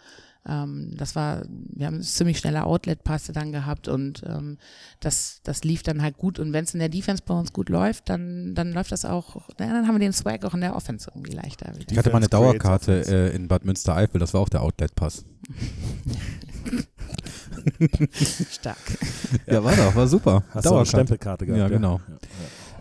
[0.48, 4.58] Ähm, das war, wir haben ziemlich schnelle Outlet-Passe dann gehabt und ähm,
[5.00, 6.40] das, das lief dann halt gut.
[6.40, 9.48] Und wenn es in der Defense bei uns gut läuft, dann, dann läuft das auch,
[9.58, 11.74] na, dann haben wir den Swag auch in der Offense irgendwie leichter.
[11.76, 11.92] wieder.
[11.92, 15.26] Ich hatte mal eine Dauerkarte äh, in Bad Münstereifel, das war auch der Outlet-Pass.
[18.52, 18.78] Stark.
[19.48, 20.44] Ja, war doch, war super.
[20.52, 21.60] Hast du eine Stempelkarte gehabt?
[21.60, 22.00] Ja, genau.
[22.08, 22.16] Ja.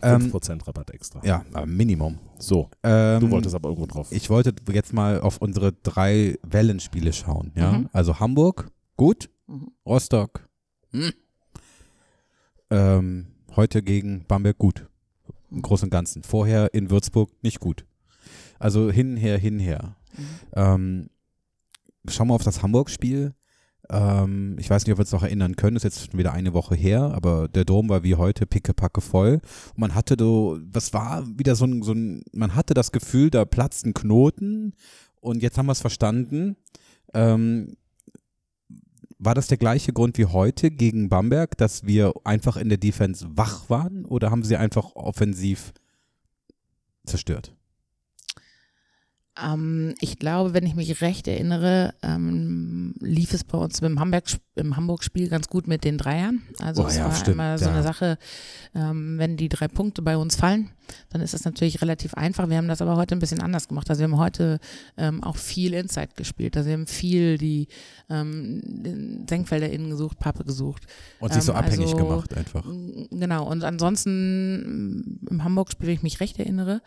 [0.04, 1.20] Ähm, 5% Rabatt extra.
[1.24, 2.18] Ja, äh, Minimum.
[2.38, 4.08] So, Ähm, du wolltest aber irgendwo drauf.
[4.10, 7.52] Ich wollte jetzt mal auf unsere drei Wellenspiele schauen.
[7.54, 7.72] Ja?
[7.72, 7.88] Mhm.
[7.92, 9.30] Also Hamburg, gut.
[9.46, 9.72] Mhm.
[9.86, 10.48] Rostock,
[10.90, 11.12] hm.
[12.70, 14.86] ähm, heute gegen Bamberg, gut.
[15.50, 16.22] Im Großen und Ganzen.
[16.22, 17.84] Vorher in Würzburg nicht gut.
[18.58, 19.96] Also hinher, hinher.
[20.16, 20.24] Mhm.
[20.54, 21.10] Ähm,
[22.08, 23.34] schauen wir auf das Hamburg-Spiel.
[23.90, 26.54] Ähm, ich weiß nicht, ob wir uns noch erinnern können, ist jetzt schon wieder eine
[26.54, 29.40] Woche her, aber der Dom war wie heute pickepacke voll.
[29.70, 33.30] Und man hatte so, das war wieder so ein, so ein, man hatte das Gefühl,
[33.30, 34.74] da platzt ein Knoten
[35.20, 36.56] und jetzt haben wir es verstanden.
[37.12, 37.76] Ähm,
[39.18, 43.26] war das der gleiche Grund wie heute gegen Bamberg, dass wir einfach in der Defense
[43.30, 45.72] wach waren oder haben sie einfach offensiv
[47.06, 47.54] zerstört?
[49.42, 54.24] Ähm, ich glaube, wenn ich mich recht erinnere, ähm, lief es bei uns im Hamburg
[54.54, 56.42] im Hamburg-Spiel ganz gut mit den Dreiern.
[56.60, 57.72] Also Oh es ja, war stimmt, immer so ja.
[57.72, 58.18] eine Sache,
[58.74, 60.70] ähm, wenn die drei Punkte bei uns fallen,
[61.10, 62.48] dann ist das natürlich relativ einfach.
[62.48, 63.88] Wir haben das aber heute ein bisschen anders gemacht.
[63.90, 64.58] Also wir haben heute
[64.96, 66.56] ähm, auch viel Inside gespielt.
[66.56, 67.68] Also wir haben viel die
[68.10, 70.84] ähm, Senkfelder innen gesucht, Pappe gesucht.
[71.20, 72.64] Und sich so Ähm, abhängig also, gemacht einfach.
[73.10, 76.80] Genau, und ansonsten mm, im Hamburg-Spiel, wenn ich mich recht erinnere,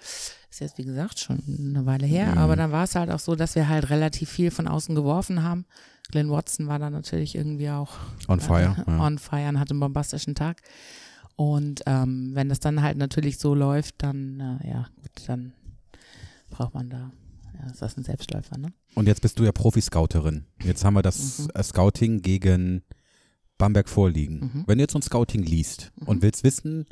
[0.50, 2.38] ist jetzt wie gesagt schon eine Weile her, Mhm.
[2.38, 5.44] aber dann war es halt auch so, dass wir halt relativ viel von außen geworfen
[5.44, 5.66] haben.
[6.10, 7.92] Glenn Watson war dann natürlich irgendwie auch
[8.30, 8.76] On fire.
[8.78, 9.00] äh, ja.
[9.00, 10.62] on fire und hatte einen bombastischen Tag.
[11.38, 15.54] Und ähm, wenn das dann halt natürlich so läuft, dann, äh, ja, gut, dann
[16.50, 17.12] braucht man da,
[17.60, 18.74] ja, ist das ein Selbstläufer, ne?
[18.96, 20.46] Und jetzt bist du ja Profi-Scouterin.
[20.64, 21.48] Jetzt haben wir das Mhm.
[21.54, 22.82] äh, Scouting gegen
[23.60, 24.40] Bamberg vorliegen.
[24.40, 24.64] Mhm.
[24.66, 26.08] Wenn du jetzt so ein Scouting liest Mhm.
[26.08, 26.88] und willst wissen,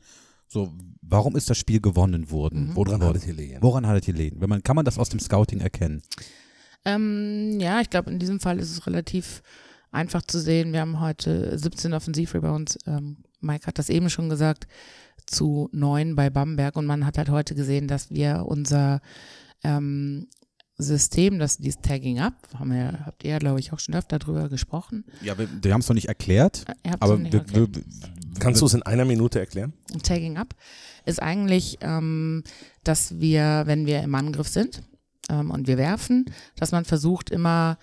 [0.48, 2.70] so, warum ist das Spiel gewonnen worden?
[2.70, 2.76] Mhm.
[2.76, 3.58] Woran hattet ihr liegen?
[3.64, 4.42] Woran hattet ihr liegen?
[4.42, 6.04] Wenn man, kann man das aus dem Scouting erkennen?
[6.86, 9.42] Ähm, ja, ich glaube, in diesem Fall ist es relativ
[9.92, 10.72] einfach zu sehen.
[10.72, 12.78] Wir haben heute 17 Offensivrebounds.
[12.86, 14.68] Ähm, Mike hat das eben schon gesagt,
[15.26, 16.76] zu neun bei Bamberg.
[16.76, 19.02] Und man hat halt heute gesehen, dass wir unser
[19.64, 20.28] ähm,
[20.78, 24.20] System, das dieses Tagging Up, haben wir, habt ihr ja, glaube ich, auch schon öfter
[24.20, 25.06] drüber gesprochen.
[25.22, 26.66] Ja, wir, wir haben es noch nicht erklärt,
[27.00, 27.80] aber noch nicht erklärt.
[28.40, 29.74] Kannst du es in einer Minute erklären?
[30.04, 30.54] Tagging Up
[31.06, 32.44] ist eigentlich, ähm,
[32.84, 34.84] dass wir, wenn wir im Angriff sind
[35.30, 36.26] ähm, und wir werfen,
[36.58, 37.78] dass man versucht immer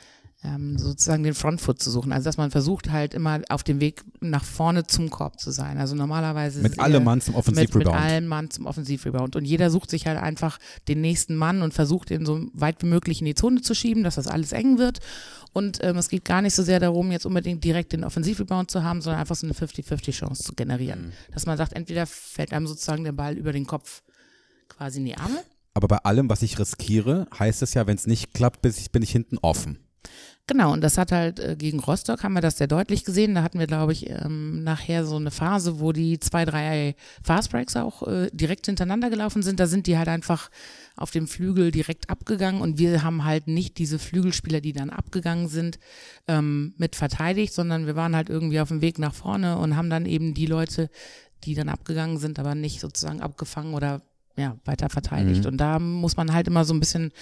[0.45, 2.13] ähm, sozusagen den Frontfoot zu suchen.
[2.13, 5.79] Also dass man versucht halt immer auf dem Weg nach vorne zum Korb zu sein.
[5.79, 7.97] Also normalerweise mit allem Mann zum mit, mit Offensivrebound.
[7.97, 9.37] allem Mann zum Offensivrebound.
[9.37, 12.87] Und jeder sucht sich halt einfach den nächsten Mann und versucht ihn so weit wie
[12.87, 14.99] möglich in die Zone zu schieben, dass das alles eng wird.
[15.53, 18.83] Und ähm, es geht gar nicht so sehr darum, jetzt unbedingt direkt den Offensivrebound zu
[18.83, 21.07] haben, sondern einfach so eine 50-50 Chance zu generieren.
[21.07, 21.33] Mhm.
[21.33, 24.03] Dass man sagt, entweder fällt einem sozusagen der Ball über den Kopf
[24.69, 25.39] quasi in die Arme.
[25.75, 29.11] Aber bei allem, was ich riskiere, heißt es ja, wenn es nicht klappt, bin ich
[29.11, 29.79] hinten offen.
[30.49, 33.37] Genau, und das hat halt äh, gegen Rostock haben wir das sehr deutlich gesehen.
[33.37, 37.77] Da hatten wir, glaube ich, ähm, nachher so eine Phase, wo die zwei, drei Fastbreaks
[37.77, 39.61] auch äh, direkt hintereinander gelaufen sind.
[39.61, 40.51] Da sind die halt einfach
[40.97, 45.47] auf dem Flügel direkt abgegangen und wir haben halt nicht diese Flügelspieler, die dann abgegangen
[45.47, 45.79] sind,
[46.27, 49.91] ähm, mit verteidigt, sondern wir waren halt irgendwie auf dem Weg nach vorne und haben
[49.91, 50.91] dann eben die Leute,
[51.45, 54.03] die dann abgegangen sind, aber nicht sozusagen abgefangen oder
[54.37, 55.43] ja, weiter verteidigt.
[55.43, 55.47] Mhm.
[55.47, 57.13] Und da muss man halt immer so ein bisschen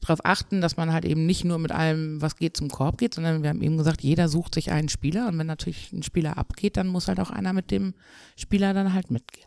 [0.00, 3.14] darauf achten, dass man halt eben nicht nur mit allem, was geht, zum Korb geht,
[3.14, 6.38] sondern wir haben eben gesagt, jeder sucht sich einen Spieler und wenn natürlich ein Spieler
[6.38, 7.94] abgeht, dann muss halt auch einer mit dem
[8.36, 9.46] Spieler dann halt mitgehen.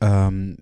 [0.00, 0.56] Ähm,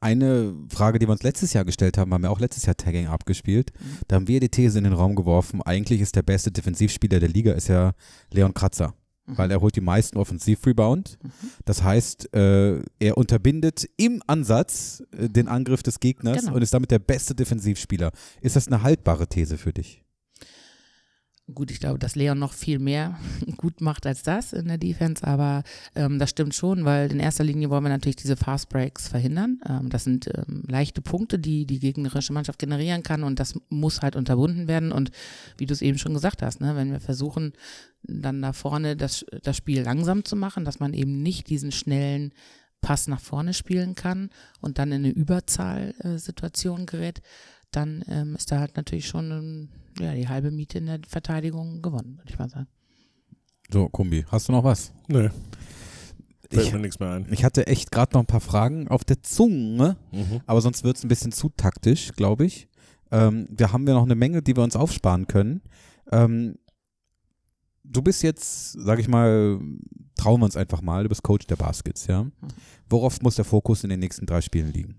[0.00, 3.08] eine Frage, die wir uns letztes Jahr gestellt haben, haben wir auch letztes Jahr Tagging
[3.08, 3.72] abgespielt.
[3.78, 3.98] Mhm.
[4.08, 7.28] Da haben wir die These in den Raum geworfen, eigentlich ist der beste Defensivspieler der
[7.28, 7.92] Liga ist ja
[8.30, 8.94] Leon Kratzer.
[9.32, 9.38] Mhm.
[9.38, 11.18] Weil er holt die meisten Offensivrebound.
[11.64, 16.54] Das heißt, äh, er unterbindet im Ansatz äh, den Angriff des Gegners Genau.
[16.54, 18.12] und ist damit der beste Defensivspieler.
[18.40, 20.01] Ist das eine haltbare These für dich?
[21.52, 23.18] Gut, ich glaube, dass Leon noch viel mehr
[23.56, 25.64] gut macht als das in der Defense, aber
[25.96, 29.60] ähm, das stimmt schon, weil in erster Linie wollen wir natürlich diese Fast Breaks verhindern.
[29.68, 34.02] Ähm, das sind ähm, leichte Punkte, die die gegnerische Mannschaft generieren kann und das muss
[34.02, 34.92] halt unterbunden werden.
[34.92, 35.10] Und
[35.58, 37.54] wie du es eben schon gesagt hast, ne, wenn wir versuchen,
[38.04, 42.32] dann da vorne das, das Spiel langsam zu machen, dass man eben nicht diesen schnellen
[42.80, 47.20] Pass nach vorne spielen kann und dann in eine Überzahlsituation gerät,
[47.72, 49.68] dann ähm, ist da halt natürlich schon ähm,
[50.02, 52.66] ja, die halbe Miete in der Verteidigung gewonnen, würde ich mal sagen.
[53.72, 54.92] So, Kumbi, hast du noch was?
[55.08, 55.28] Nö.
[56.50, 57.26] Fällt Ich, mir nichts mehr ein.
[57.30, 60.40] ich hatte echt gerade noch ein paar Fragen auf der Zunge, Mhm.
[60.46, 62.68] aber sonst wird es ein bisschen zu taktisch, glaube ich.
[63.10, 65.62] Ähm, wir haben ja noch eine Menge, die wir uns aufsparen können.
[66.10, 66.56] Ähm,
[67.84, 69.58] du bist jetzt, sag ich mal,
[70.14, 72.26] trauen wir uns einfach mal, du bist Coach der Baskets, ja?
[72.88, 74.96] Worauf muss der Fokus in den nächsten drei Spielen liegen?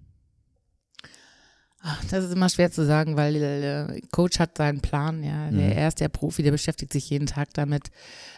[2.10, 5.52] Das ist immer schwer zu sagen, weil der Coach hat seinen Plan, ja.
[5.52, 5.78] Der, Mhm.
[5.78, 7.92] Er ist der Profi, der beschäftigt sich jeden Tag damit.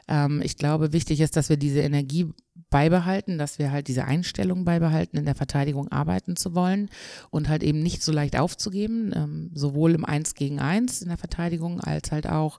[0.07, 2.31] Ähm, ich glaube, wichtig ist, dass wir diese Energie
[2.71, 6.89] beibehalten, dass wir halt diese Einstellung beibehalten, in der Verteidigung arbeiten zu wollen
[7.29, 11.17] und halt eben nicht so leicht aufzugeben, ähm, sowohl im Eins gegen Eins in der
[11.17, 12.57] Verteidigung als halt auch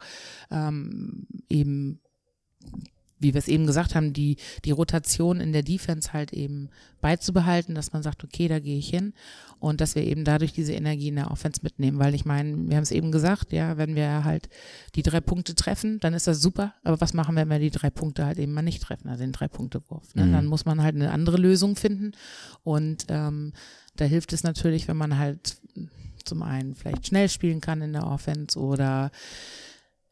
[0.51, 2.01] ähm, eben
[3.19, 6.69] wie wir es eben gesagt haben, die, die Rotation in der Defense halt eben
[7.01, 9.15] beizubehalten, dass man sagt, okay, da gehe ich hin
[9.59, 12.77] und dass wir eben dadurch diese Energie in der Offense mitnehmen, weil ich meine, wir
[12.77, 14.49] haben es eben gesagt, ja, wenn wir halt
[14.95, 17.71] die drei Punkte treffen, dann ist das super, aber was machen wir, wenn wir die
[17.71, 20.25] drei Punkte halt eben mal nicht treffen, also den Drei-Punkte-Wurf, ne?
[20.25, 20.33] Mhm.
[20.33, 22.13] dann muss man halt eine andere Lösung finden
[22.65, 23.53] und ähm,
[23.97, 25.57] da hilft es natürlich, wenn man halt
[26.25, 29.11] zum einen vielleicht schnell spielen kann in der Offense oder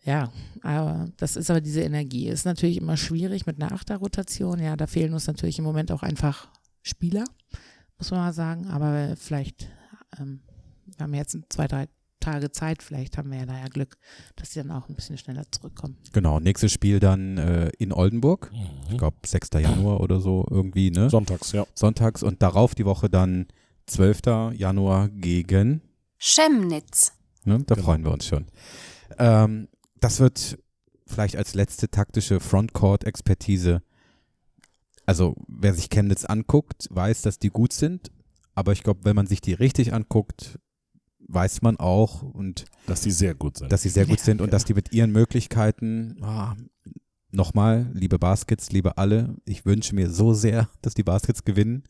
[0.04, 0.30] ja,
[0.62, 2.28] aber das ist aber diese Energie.
[2.28, 4.60] Ist natürlich immer schwierig mit einer Achterrotation.
[4.60, 6.48] Ja, da fehlen uns natürlich im Moment auch einfach
[6.82, 7.24] Spieler,
[7.98, 8.66] muss man mal sagen.
[8.68, 9.68] Aber vielleicht,
[10.20, 10.40] ähm,
[10.86, 11.86] wir haben jetzt zwei, drei
[12.20, 12.82] Tage Zeit.
[12.82, 13.96] Vielleicht haben wir ja da ja Glück,
[14.36, 15.96] dass sie dann auch ein bisschen schneller zurückkommen.
[16.12, 18.50] Genau, nächstes Spiel dann äh, in Oldenburg.
[18.90, 19.50] Ich glaube 6.
[19.54, 21.10] Januar oder so irgendwie, ne?
[21.10, 21.66] Sonntags, ja.
[21.74, 23.46] Sonntags und darauf die Woche dann
[23.86, 24.52] 12.
[24.54, 25.82] Januar gegen,
[26.18, 27.12] Chemnitz.
[27.44, 27.62] ne?
[27.66, 27.86] Da Genau.
[27.86, 28.46] freuen wir uns schon.
[29.18, 29.68] Ähm,
[30.04, 30.58] das wird
[31.06, 33.80] vielleicht als letzte taktische Frontcourt-Expertise.
[35.06, 38.10] Also, wer sich Chemnitz anguckt, weiß, dass die gut sind.
[38.54, 40.58] Aber ich glaube, wenn man sich die richtig anguckt,
[41.26, 43.72] weiß man auch und Dass die sehr gut sind.
[43.72, 46.54] dass sie sehr gut sind und dass die mit ihren Möglichkeiten, ah,
[47.30, 51.82] nochmal, liebe Baskets, liebe alle, ich wünsche mir so sehr, dass die Baskets gewinnen,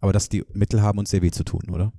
[0.00, 1.92] aber dass die Mittel haben, uns sehr weh zu tun, oder?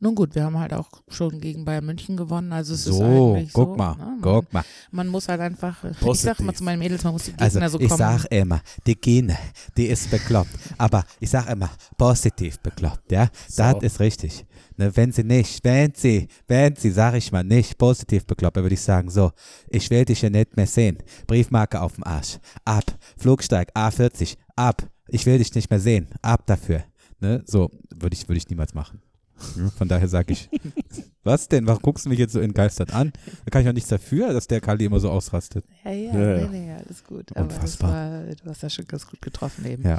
[0.00, 2.52] Nun gut, wir haben halt auch schon gegen Bayern München gewonnen.
[2.52, 3.04] Also es ist So,
[3.34, 4.04] eigentlich guck so, mal, ne?
[4.04, 4.64] man, guck mal.
[4.90, 6.24] man muss halt einfach, ich Positiv.
[6.36, 7.98] sag mal zu meinen Mädels, man muss die Gegner Also so ich kommen.
[7.98, 9.36] sag immer, die Gene,
[9.76, 13.62] die ist bekloppt, aber ich sag immer, positiv bekloppt, ja, So.
[13.62, 14.44] das ist richtig.
[14.76, 18.64] Ne, wenn sie nicht, wenn sie, wenn sie, sag ich mal, nicht positiv bekloppt, dann
[18.64, 19.32] würde ich sagen, so,
[19.68, 20.98] ich will dich ja nicht mehr sehen.
[21.26, 22.84] Briefmarke auf dem Arsch, ab,
[23.16, 26.84] Flugsteig A40, ab, ich will dich nicht mehr sehen, ab dafür.
[27.20, 29.02] Ne, so, würde ich, würde ich niemals machen.
[29.56, 30.48] Ja, Von daher sage ich,
[31.24, 31.66] was denn?
[31.66, 33.12] Warum guckst du mich jetzt so entgeistert an?
[33.44, 35.64] Da kann ich auch nichts dafür, dass der Kali immer so ausrastet.
[35.84, 36.48] ja, ja, Ja, ja.
[36.48, 37.30] nee, nee, alles gut.
[37.36, 37.90] Aber das Unfassbar.
[37.92, 39.82] war, du hast das schon ganz gut getroffen eben.
[39.84, 39.98] Ja.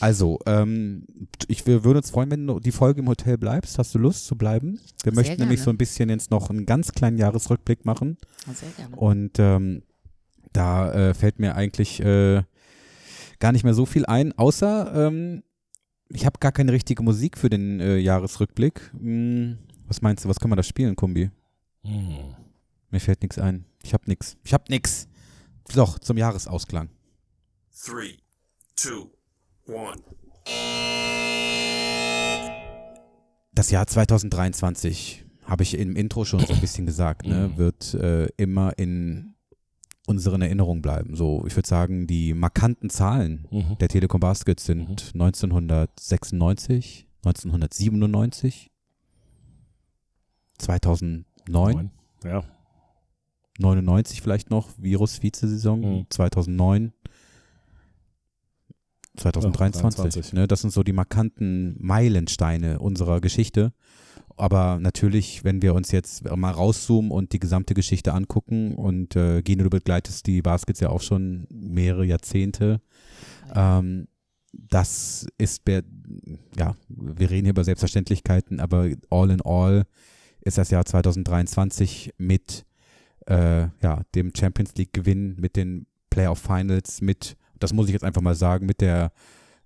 [0.00, 1.06] Also, ähm,
[1.48, 3.78] ich wir würden uns freuen, wenn du die Folge im Hotel bleibst.
[3.78, 4.80] Hast du Lust zu bleiben?
[5.02, 5.64] Wir möchten nämlich gerne.
[5.64, 8.16] so ein bisschen jetzt noch einen ganz kleinen Jahresrückblick machen.
[8.52, 8.96] Sehr gerne.
[8.96, 9.82] Und ähm,
[10.52, 12.42] da äh, fällt mir eigentlich äh,
[13.38, 15.42] gar nicht mehr so viel ein, außer ähm,
[16.12, 18.90] ich habe gar keine richtige Musik für den äh, Jahresrückblick.
[18.98, 21.30] Hm, was meinst du, was können wir da spielen, Kumbi?
[21.82, 22.34] Hm.
[22.90, 23.64] Mir fällt nichts ein.
[23.82, 24.36] Ich habe nichts.
[24.44, 25.08] Ich habe nichts.
[25.74, 26.88] Doch, zum Jahresausklang.
[27.72, 28.16] Three,
[28.76, 29.10] two,
[29.66, 29.96] one.
[33.52, 37.56] das Jahr 2023, habe ich im Intro schon so ein bisschen gesagt, ne, Mhm.
[37.58, 39.34] wird äh, immer in
[40.10, 41.14] unseren Erinnerungen bleiben.
[41.16, 43.78] So, ich würde sagen, die markanten Zahlen Mhm.
[43.78, 48.70] der Telekom Baskets sind 1996, 1997,
[50.58, 51.90] 2009, Neun.
[52.24, 52.42] Ja.
[53.58, 56.06] 99 vielleicht noch, Virus-Vizesaison, Mhm.
[56.10, 56.92] 2009,
[59.16, 59.80] 2023.
[59.80, 60.32] 23.
[60.34, 63.72] Ne, das sind so die markanten Meilensteine unserer Geschichte.
[64.40, 69.42] Aber natürlich, wenn wir uns jetzt mal rauszoomen und die gesamte Geschichte angucken und äh,
[69.42, 72.80] Gino, du begleitest die Baskets ja auch schon mehrere Jahrzehnte.
[73.54, 74.08] Ähm,
[74.52, 75.62] das ist,
[76.56, 79.84] ja, wir reden hier über Selbstverständlichkeiten, aber all in all
[80.40, 82.64] ist das Jahr 2023 mit
[83.26, 88.04] äh, ja, dem Champions League Gewinn, mit den Playoff Finals, mit, das muss ich jetzt
[88.04, 89.12] einfach mal sagen, mit der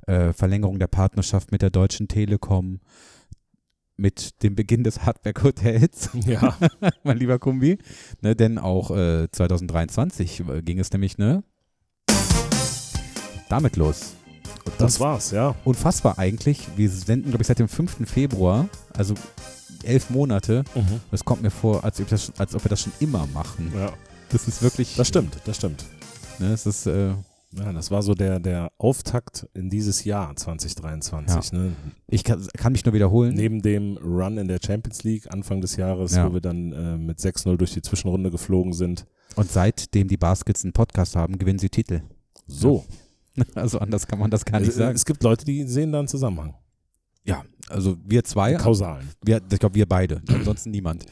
[0.06, 2.80] äh, Verlängerung der Partnerschaft mit der Deutschen Telekom,
[3.96, 6.57] mit dem Beginn des Hardback Hotels, Ja.
[7.04, 7.78] mein lieber Kumbi.
[8.22, 11.44] Ne, denn auch äh, 2023 ging es nämlich, ne?
[13.48, 14.14] Damit los.
[14.64, 15.54] Und Das war's, ja.
[15.64, 16.66] unfassbar eigentlich.
[16.76, 18.09] Wir senden, glaube ich, seit dem 5.
[18.09, 19.14] Februar, also
[19.85, 20.64] elf Monate.
[20.74, 21.00] Mhm.
[21.11, 23.72] Das kommt mir vor, als ob, das, als ob wir das schon immer machen.
[23.76, 23.92] Ja.
[24.30, 24.96] Das ist wirklich.
[24.96, 25.85] Das stimmt, das stimmt.
[26.38, 27.12] Ne, es ist, äh,
[27.56, 31.52] Ja, das war so der, der Auftakt in dieses Jahr 2023.
[31.52, 31.72] Ne?
[32.08, 33.34] ich kann, kann mich nur wiederholen.
[33.34, 36.28] Neben dem Run in der Champions League Anfang des Jahres, Ja.
[36.28, 39.06] wo wir dann äh, mit 6-0 durch die Zwischenrunde geflogen sind.
[39.36, 42.02] Und seitdem die Baskets einen Podcast haben, gewinnen sie Titel.
[42.46, 42.84] So.
[43.56, 44.94] Also anders kann man das gar nicht es, sagen.
[44.94, 46.54] es gibt Leute, die sehen da einen Zusammenhang.
[47.24, 49.08] Ja, also wir zwei, Kausalen.
[49.24, 51.04] wir, ich glaube wir beide, ansonsten niemand.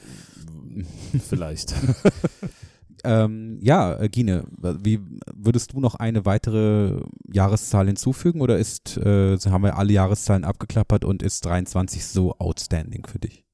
[1.28, 1.74] Vielleicht.
[3.04, 4.44] Ähm, ja, äh, Gine,
[4.82, 5.00] wie
[5.34, 7.00] würdest du noch eine weitere
[7.32, 13.06] Jahreszahl hinzufügen oder ist, äh, haben wir alle Jahreszahlen abgeklappert und ist 23 so outstanding
[13.06, 13.44] für dich?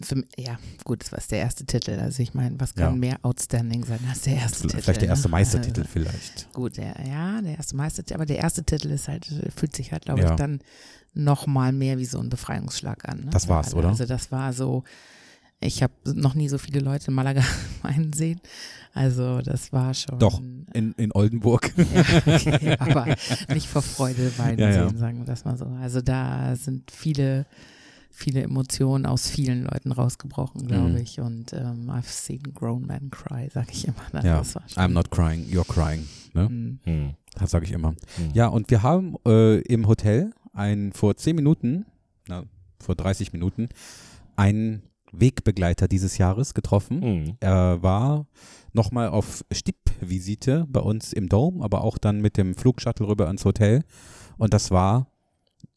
[0.00, 1.98] Für, ja, gut, das war der erste Titel.
[1.98, 2.98] Also ich meine, was kann Ja.
[2.98, 4.80] mehr outstanding sein als der erste Titel?
[4.82, 5.32] Vielleicht der erste ne?
[5.32, 6.52] Meistertitel Also, vielleicht.
[6.52, 10.04] Gut, der, ja, der erste Meistertitel, aber der erste Titel ist halt, fühlt sich halt,
[10.04, 10.30] glaube Ja.
[10.30, 10.60] ich, dann
[11.14, 13.24] noch mal mehr wie so ein Befreiungsschlag an.
[13.24, 13.30] Ne?
[13.30, 13.88] Das war's, also, oder?
[13.88, 14.84] Also das war so,
[15.60, 17.42] ich habe noch nie so viele Leute in Malaga
[17.82, 18.40] weinen sehen.
[18.92, 20.18] Also das war schon.
[20.18, 20.40] Doch.
[20.72, 21.72] In, in Oldenburg.
[21.94, 23.06] Ja, okay, aber
[23.52, 24.88] nicht vor Freude weinen Ja, ja.
[24.88, 25.66] sehen, sagen wir das mal so.
[25.66, 27.46] Also da sind viele,
[28.10, 30.96] viele Emotionen aus vielen Leuten rausgebrochen, glaube Mhm.
[30.96, 31.20] ich.
[31.20, 33.96] Und ähm, I've seen grown men cry, sage ich immer.
[34.12, 36.06] Also Ja, das war schon, I'm not crying, you're crying.
[36.34, 36.48] Ne?
[36.48, 36.78] Mhm.
[36.84, 37.14] Hm.
[37.38, 37.90] Das sage ich immer.
[38.16, 38.30] Hm.
[38.32, 41.84] Ja, und wir haben äh, im Hotel ein, vor 10 Minuten,
[42.28, 42.44] na,
[42.80, 43.68] vor 30 Minuten,
[44.36, 47.02] einen Wegbegleiter dieses Jahres getroffen.
[47.02, 47.36] Hm.
[47.40, 48.26] Er war
[48.72, 53.44] nochmal auf Stippvisite bei uns im Dome, aber auch dann mit dem Flugshuttle rüber ans
[53.44, 53.82] Hotel.
[54.38, 55.06] Und das war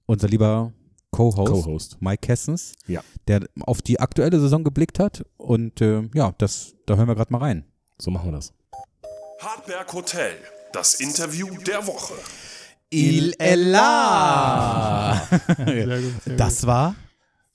[0.05, 0.73] unser lieber
[1.11, 1.97] Co-Host, Co-Host.
[2.01, 3.01] Mike Kessens, Ja.
[3.27, 5.23] der auf die aktuelle Saison geblickt hat.
[5.37, 7.65] Und äh, ja, das, da hören wir gerade mal rein.
[7.97, 8.53] So machen wir das.
[9.39, 10.33] Hartberg Hotel,
[10.73, 12.13] das Interview der Woche.
[12.91, 15.15] Il Ella!
[15.65, 16.95] Sehr gut, sehr Das war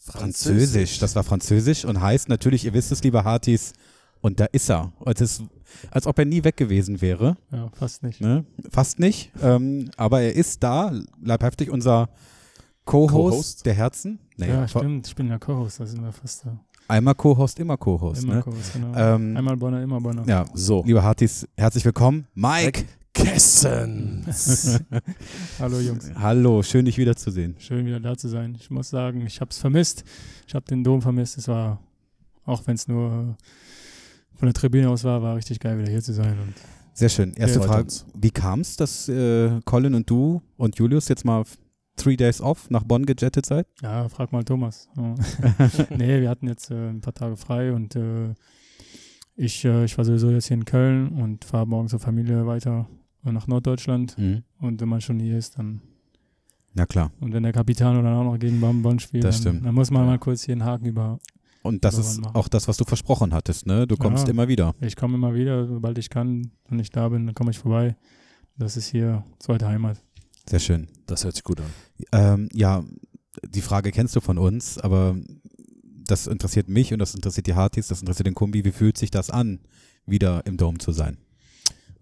[0.05, 0.99] Französisch.
[0.99, 3.73] Das war Französisch und heißt natürlich, ihr wisst es, liebe Hartis,
[4.21, 4.93] und da ist er.
[5.01, 5.43] Und es ist,
[5.91, 7.37] als ob er nie weg gewesen wäre.
[7.53, 8.21] Ja, fast nicht.
[8.21, 8.45] Ne?
[8.71, 9.31] Fast nicht.
[9.43, 12.09] Ähm, aber er ist da, leibhaftig unser
[12.87, 13.67] Co-Host Co-Host?
[13.67, 14.19] der Herzen.
[14.37, 15.07] Nee, ja, stimmt.
[15.07, 16.59] Ich bin ja Co-Host, da sind wir fast da.
[16.89, 18.25] Einmal Co-Host, immer Co-Host.
[18.25, 18.43] Immer Ne?
[18.43, 18.95] Co-Host, genau.
[18.97, 20.23] Ähm, Einmal Bonner, immer Bonner.
[20.27, 20.83] ja, So.
[20.85, 22.27] liebe Hartis, herzlich willkommen.
[22.35, 22.85] Mike,
[23.15, 24.81] Kessens.
[25.59, 26.11] Hallo Jungs.
[26.17, 27.55] hallo, schön dich wiederzusehen.
[27.59, 28.57] Schön wieder da zu sein.
[28.59, 30.05] Ich muss sagen, ich habe es vermisst.
[30.47, 31.39] Ich habe den Dom vermisst.
[31.39, 31.81] Es war,
[32.45, 33.37] auch wenn es nur
[34.35, 36.39] von der Tribüne aus war, war richtig geil, wieder hier zu sein.
[36.39, 36.55] Und
[36.93, 37.33] Sehr schön.
[37.35, 38.07] Erste Freut Frage, uns.
[38.15, 41.45] wie kam es, dass äh, Colin und du und Julius jetzt mal
[41.97, 43.69] three days off nach Bonn gejettet seid?
[43.81, 44.89] ja, frag mal Thomas.
[44.97, 45.15] Ja.
[45.97, 48.35] nee, wir hatten jetzt äh, ein paar Tage frei und äh,
[49.37, 52.89] ich, äh, ich war sowieso jetzt hier in Köln und fahre morgen zur Familie weiter
[53.33, 54.17] nach Norddeutschland.
[54.61, 55.81] Und wenn man schon hier ist, dann
[56.75, 57.11] Na klar.
[57.21, 59.67] Und wenn der Capitano dann auch noch gegen Bonn spielt, Das dann, stimmt.
[59.67, 61.19] dann muss man mal kurz hier einen Haken über.
[61.63, 62.35] Und das ist machen.
[62.37, 63.87] auch das, was du versprochen hattest, ne?
[63.87, 64.31] Du kommst Ja.
[64.33, 64.75] immer wieder.
[64.81, 66.51] Ich komme immer wieder, sobald ich kann.
[66.69, 67.97] Wenn ich da bin, dann komme ich vorbei.
[68.59, 70.03] Das ist hier zweite Heimat.
[70.49, 70.89] Sehr schön.
[71.07, 71.67] Das hört sich gut an.
[72.13, 72.85] Ähm, ja,
[73.49, 75.17] die Frage kennst du von uns, aber
[76.07, 78.63] das interessiert mich und das interessiert die Hartis, das interessiert den Kumbi.
[78.65, 79.61] Wie fühlt sich das an,
[80.07, 81.17] wieder im Dom zu sein?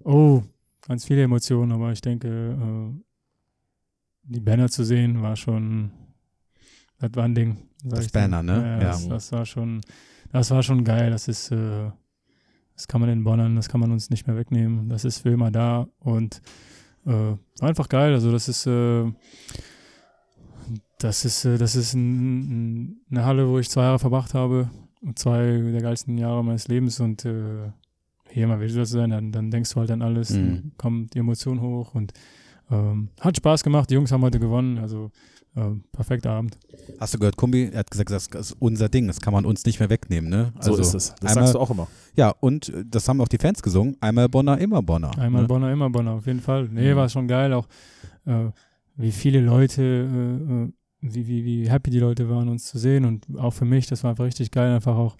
[0.03, 0.43] Oh,
[0.87, 3.03] ganz viele Emotionen, aber ich denke, äh,
[4.25, 5.91] die Banner zu sehen war schon,
[6.99, 7.57] das war ein Ding.
[7.85, 8.09] Das.
[8.09, 8.53] Banner, ne?
[8.53, 8.79] Ja, Ja.
[8.79, 9.81] Das, das war schon,
[10.31, 11.11] das war schon geil.
[11.11, 11.91] Das ist, äh,
[12.75, 14.89] das kann man in Bonnern, das kann man uns nicht mehr wegnehmen.
[14.89, 16.41] Das ist für immer da und
[17.07, 18.13] äh, war einfach geil.
[18.15, 18.67] Also das ist,
[20.99, 24.71] das ist, das ist ein, eine Halle, wo ich zwei Jahre verbracht habe.
[25.17, 27.73] Zwei der geilsten Jahre meines Lebens und äh,
[28.33, 30.37] hier mal wieder zu sein, dann, dann denkst du halt an alles, Mhm.
[30.37, 32.13] dann kommt die Emotion hoch und
[32.71, 33.91] ähm, hat Spaß gemacht.
[33.91, 35.11] Die Jungs haben heute gewonnen, also
[35.55, 35.61] äh,
[35.93, 36.59] perfekter Abend.
[36.99, 37.69] Hast du gehört, Kumbi?
[37.71, 40.53] Er hat gesagt, das ist unser Ding, das kann man uns nicht mehr wegnehmen, ne?
[40.61, 41.15] So ist es.
[41.21, 41.89] Das einmal- sagst du auch immer.
[42.17, 43.97] Ja, und äh, das haben auch die Fans gesungen.
[44.01, 45.11] Einmal Bonner, immer Bonner.
[45.19, 45.49] Einmal ne?
[45.49, 46.69] Bonner, immer Bonner, auf jeden Fall.
[46.73, 46.97] Nee, Mhm.
[46.97, 47.67] war schon geil, auch
[48.25, 48.47] äh,
[48.97, 53.05] wie viele Leute, äh, äh, wie, wie, wie happy die Leute waren, uns zu sehen
[53.05, 55.17] und auch für mich, das war einfach richtig geil, einfach auch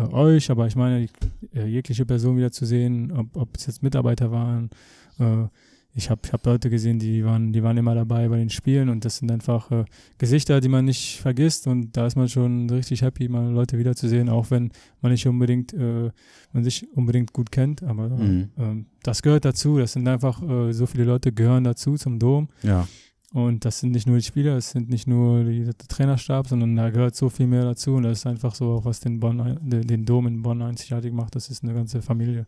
[0.00, 3.66] äh, euch, aber ich meine, die, äh, jegliche Person wieder zu sehen, ob, ob es
[3.66, 4.70] jetzt Mitarbeiter waren.
[5.18, 5.46] Äh,
[5.92, 8.88] ich habe ich hab Leute gesehen, die waren, die waren immer dabei bei den Spielen
[8.90, 9.84] und das sind einfach äh,
[10.18, 14.28] Gesichter, die man nicht vergisst und da ist man schon richtig happy, mal Leute wiederzusehen,
[14.28, 14.70] auch wenn
[15.02, 16.10] man nicht unbedingt, äh,
[16.52, 18.50] man sich unbedingt gut kennt, aber Mhm.
[18.56, 19.78] ähm, das gehört dazu.
[19.78, 22.48] Das sind einfach äh, so viele Leute gehören dazu zum Dom.
[22.62, 22.86] Ja.
[23.32, 26.74] Und das sind nicht nur die Spieler, es sind nicht nur die, der Trainerstab, sondern
[26.74, 27.94] da gehört so viel mehr dazu.
[27.94, 31.12] Und das ist einfach so auch, was den, Bonn, den, den Dom in Bonn einzigartig
[31.12, 31.36] macht.
[31.36, 32.46] Das ist eine ganze Familie.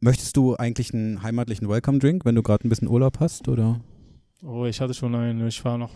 [0.00, 3.80] Möchtest du eigentlich einen heimatlichen Welcome-Drink, wenn du gerade ein bisschen Urlaub hast, oder?
[4.42, 5.90] Oh, ich hatte schon einen, ich war noch.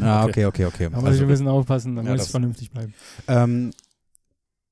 [0.00, 0.84] Ah, okay, okay, okay.
[0.88, 2.94] Da muss ich Also, ein bisschen aufpassen, dann Ja, muss ich vernünftig bleiben.
[3.26, 3.72] ähm,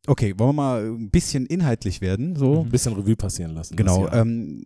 [0.06, 2.60] okay, wollen wir mal ein bisschen inhaltlich werden, so?
[2.60, 2.66] Mhm.
[2.66, 3.74] Ein bisschen Revue passieren lassen.
[3.74, 4.08] Genau.
[4.12, 4.62] Ähm,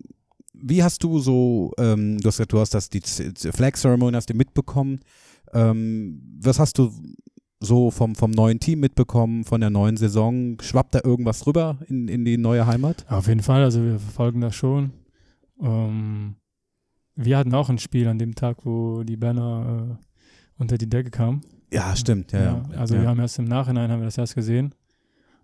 [0.62, 4.30] wie hast du so, ähm, du hast gesagt, du hast das, die Flag Ceremony hast
[4.30, 5.00] du mitbekommen.
[5.52, 6.90] Ähm, was hast du
[7.60, 10.58] so vom, vom neuen Team mitbekommen, von der neuen Saison?
[10.60, 13.04] Schwappt da irgendwas rüber in, in die neue Heimat?
[13.10, 14.92] Auf jeden Fall, also wir verfolgen das schon.
[15.60, 16.36] Ähm,
[17.16, 20.04] wir hatten auch ein Spiel an dem Tag, wo die Banner äh,
[20.58, 21.42] unter die Decke kamen.
[21.72, 22.32] Ja, stimmt.
[22.32, 22.62] Ja, ja.
[22.76, 23.02] also ja.
[23.02, 24.74] wir haben erst im Nachhinein haben wir das erst gesehen.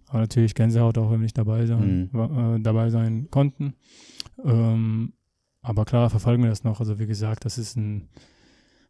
[0.09, 2.20] Aber natürlich Gänsehaut auch, wenn wir nicht dabei sein, Mhm.
[2.57, 3.74] äh, dabei sein konnten.
[4.44, 5.12] Ähm,
[5.62, 6.81] aber klar verfolgen wir das noch.
[6.81, 8.09] Also wie gesagt, das ist ein,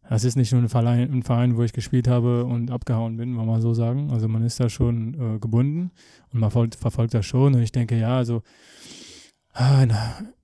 [0.09, 3.37] das ist nicht nur ein Verein, ein Verein, wo ich gespielt habe und abgehauen bin,
[3.37, 4.11] wollen wir mal so sagen.
[4.11, 5.91] Also man ist da schon äh, gebunden
[6.33, 7.55] und man verfolgt, verfolgt das schon.
[7.55, 8.43] Und ich denke, ja, also
[9.53, 9.93] ah, in,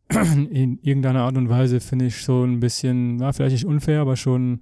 [0.51, 4.17] in irgendeiner Art und Weise finde ich schon ein bisschen, ja, vielleicht nicht unfair, aber
[4.17, 4.61] schon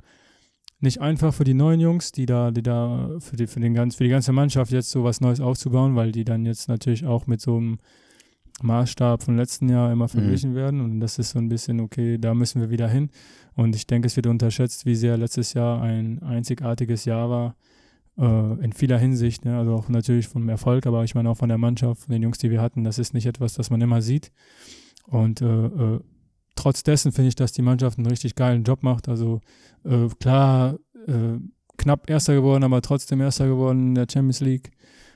[0.81, 3.97] nicht einfach für die neuen Jungs, die da, die da für die, für den ganz,
[3.97, 7.27] für die ganze Mannschaft jetzt so was Neues aufzubauen, weil die dann jetzt natürlich auch
[7.27, 7.79] mit so einem
[8.63, 12.35] Maßstab von letzten Jahr immer verglichen werden und das ist so ein bisschen, okay, da
[12.35, 13.11] müssen wir wieder hin
[13.55, 17.57] und ich denke, es wird unterschätzt, wie sehr letztes Jahr ein einzigartiges Jahr war,
[18.19, 19.59] äh, in vieler Hinsicht, ne?
[19.59, 22.39] also auch natürlich vom Erfolg, aber ich meine auch von der Mannschaft, von den Jungs,
[22.39, 24.33] die wir hatten, das ist nicht etwas, das man immer sieht
[25.07, 26.01] und äh, äh,
[26.55, 29.09] trotz dessen finde ich, dass die Mannschaft einen richtig geilen Job macht.
[29.09, 29.41] Also
[29.85, 31.39] äh, klar, äh,
[31.77, 34.71] knapp Erster geworden, aber trotzdem Erster geworden in der Champions League.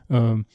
[0.08, 0.46] Ähm,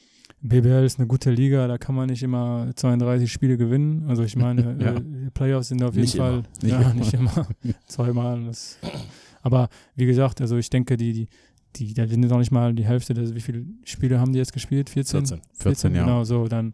[0.42, 4.04] BBL ist eine gute Liga, da kann man nicht immer 32 Spiele gewinnen.
[4.08, 4.94] Also ich meine, Ja.
[4.94, 6.42] äh, Playoffs sind auf jeden Nicht Fall immer.
[6.62, 6.94] Nicht ja, immer.
[6.94, 7.48] nicht immer
[7.86, 8.44] zweimal.
[8.46, 8.78] Das,
[9.42, 11.28] aber wie gesagt, also ich denke, die, die,
[11.76, 14.52] die, da sind noch nicht mal die Hälfte, des, wie viele Spiele haben die jetzt
[14.52, 14.88] gespielt?
[14.88, 15.26] 14?
[15.26, 15.40] 14.
[15.54, 16.04] 14, ja.
[16.04, 16.72] Genau, so, dann,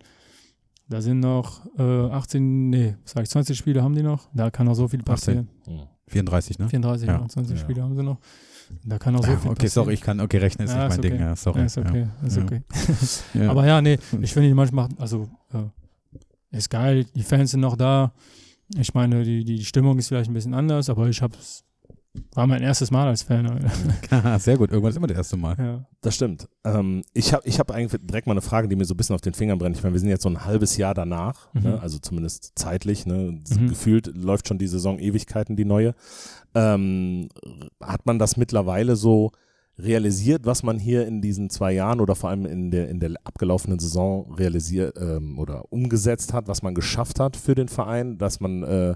[0.89, 4.29] da sind noch äh, 18, nee, sag ich, 20 Spiele haben die noch.
[4.33, 5.05] Da kann noch so viel 18.
[5.05, 5.49] passieren.
[5.67, 5.81] Mhm.
[6.09, 6.69] 34, ne?
[6.69, 7.21] 34, Ja.
[7.21, 7.29] ja.
[7.29, 7.63] 20 Ja.
[7.65, 8.19] Spiele haben sie noch.
[8.85, 9.71] Da kann noch so Ah, viel okay, passieren.
[9.71, 11.23] sorry, ich kann, okay, rechnen ist Ja, nicht mein ist Ding, okay.
[11.23, 11.59] ja, sorry.
[11.61, 12.43] Ja, ist okay, ist Ja.
[12.45, 12.63] okay.
[13.35, 13.51] Ja.
[13.51, 17.77] Aber ja, nee, ich finde die manchmal, also, äh, ist geil, die Fans sind noch
[17.77, 18.13] da.
[18.77, 21.65] Ich meine, die, die Stimmung ist vielleicht ein bisschen anders, aber ich hab's,
[22.35, 23.47] war mein erstes Mal als Fan.
[24.39, 25.57] Sehr gut, irgendwann ist immer das erste Mal.
[25.59, 25.87] ja.
[26.01, 26.49] Das stimmt.
[26.65, 29.15] Ähm, ich habe ich hab eigentlich direkt mal eine Frage, die mir so ein bisschen
[29.15, 29.77] auf den Fingern brennt.
[29.77, 31.63] Ich meine, wir sind jetzt so ein halbes Jahr danach, Mhm.
[31.63, 31.81] ne?
[31.81, 33.07] also zumindest zeitlich.
[33.07, 33.41] Ne?
[33.59, 33.69] Mhm.
[33.69, 35.95] Gefühlt läuft schon die Saison Ewigkeiten, die neue.
[36.55, 37.29] Ähm,
[37.83, 39.33] hat man das mittlerweile so
[39.79, 43.11] realisiert, was man hier in diesen zwei Jahren oder vor allem in der, in der
[43.25, 48.41] abgelaufenen Saison realisiert ähm, oder umgesetzt hat, was man geschafft hat für den Verein, dass
[48.41, 48.95] man äh,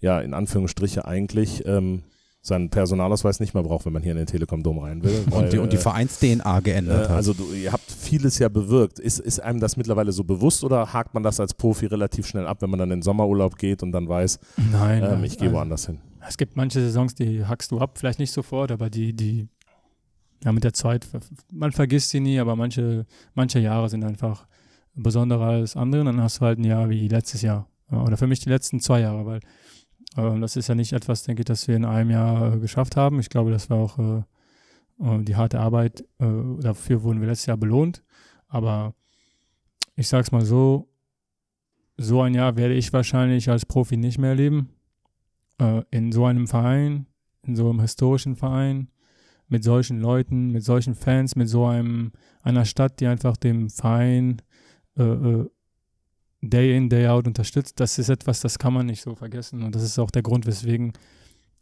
[0.00, 2.02] ja in Anführungsstriche eigentlich ähm,
[2.40, 5.24] seinen Personalausweis nicht mehr braucht, wenn man hier in den Telekom-Dom rein will.
[5.28, 7.16] weil, Und die, und die äh, Vereins-DNA geändert äh, hat.
[7.16, 8.98] also du, ihr habt vieles ja bewirkt.
[8.98, 12.46] Ist, ist einem das mittlerweile so bewusst oder hakt man das als Profi relativ schnell
[12.46, 14.38] ab, wenn man dann in den Sommerurlaub geht und dann weiß,
[14.72, 15.02] Nein.
[15.02, 15.98] ähm, ich gehe also, woanders hin?
[16.26, 19.48] Es gibt manche Saisons, die hackst du ab, vielleicht nicht sofort, aber die, die,
[20.44, 21.08] ja, mit der Zeit,
[21.52, 24.46] man vergisst sie nie, aber manche, manche Jahre sind einfach
[24.94, 26.04] besonderer als andere.
[26.04, 27.68] Dann hast du halt ein Jahr wie letztes Jahr.
[27.90, 29.40] Ja, oder für mich die letzten zwei Jahre, weil
[30.40, 33.20] das ist ja nicht etwas, denke ich, das wir in einem Jahr äh, geschafft haben.
[33.20, 34.22] Ich glaube, das war auch äh,
[35.00, 36.04] äh, die harte Arbeit.
[36.18, 38.02] Dafür wurden wir letztes Jahr belohnt.
[38.48, 38.94] Aber
[39.94, 40.88] ich sag's mal so,
[41.96, 44.70] so ein Jahr werde ich wahrscheinlich als Profi nicht mehr erleben
[45.90, 47.06] in so einem Verein,
[47.42, 48.88] in so einem historischen Verein,
[49.48, 52.12] mit solchen Leuten, mit solchen Fans, mit so einem
[52.42, 54.40] einer Stadt, die einfach dem Verein
[54.96, 55.44] äh,
[56.40, 59.62] Day in, Day out unterstützt, das ist etwas, das kann man nicht so vergessen.
[59.62, 60.92] Und das ist auch der Grund, weswegen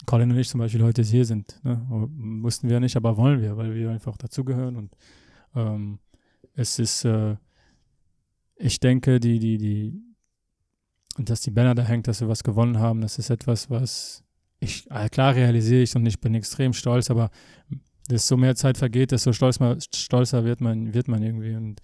[0.04, 1.58] Colin und ich zum Beispiel heute hier sind.
[1.64, 1.82] Ne?
[1.88, 4.76] Mussten wir nicht, aber wollen wir, weil wir einfach dazugehören.
[4.76, 4.96] Und
[5.54, 5.98] ähm,
[6.54, 7.36] es ist, äh,
[8.56, 10.02] ich denke, die, die, die,
[11.18, 14.22] dass die Banner da hängt, dass wir was gewonnen haben, das ist etwas, was
[14.60, 17.30] ich, äh, klar realisiere ich und ich bin extrem stolz, aber
[18.10, 19.58] desto mehr Zeit vergeht, desto stolz
[19.94, 21.54] stolzer wird man, wird man irgendwie.
[21.54, 21.80] Und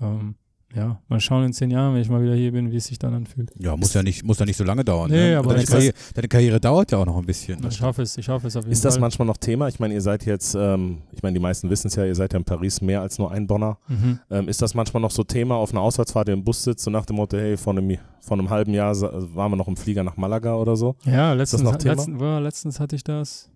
[0.00, 0.36] ähm,
[0.74, 2.98] ja, mal schauen in zehn Jahren, wenn ich mal wieder hier bin, wie es sich
[2.98, 3.50] dann anfühlt.
[3.58, 5.10] Ja, muss ja nicht, muss ja nicht so lange dauern.
[5.10, 5.38] Nee, ne?
[5.38, 7.64] aber deine, Karriere, deine Karriere dauert ja auch noch ein bisschen.
[7.68, 9.02] Ich hoffe es, ich hoffe es auf jeden Ist das Fall.
[9.02, 9.68] manchmal noch Thema?
[9.68, 12.32] Ich meine, ihr seid jetzt, ähm, ich meine, die meisten wissen es ja, ihr seid
[12.32, 13.78] ja in Paris mehr als nur ein Bonner.
[13.88, 14.18] Mhm.
[14.30, 16.90] Ähm, ist das manchmal noch so Thema auf einer Auswärtsfahrt, ihr im Bus sitzt, so
[16.90, 20.02] nach dem Motto, hey, vor einem, vor einem halben Jahr waren wir noch im Flieger
[20.02, 20.96] nach Malaga oder so?
[21.04, 21.94] Ja, letztens, noch Thema?
[21.94, 23.50] letztens, ja, letztens hatte ich das.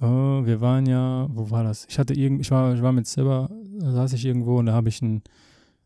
[0.00, 1.86] Oh, wir waren ja, wo war das?
[1.88, 3.48] Ich hatte irgend, ich war, ich war mit Silber,
[3.78, 5.22] da saß ich irgendwo und da habe ich ein,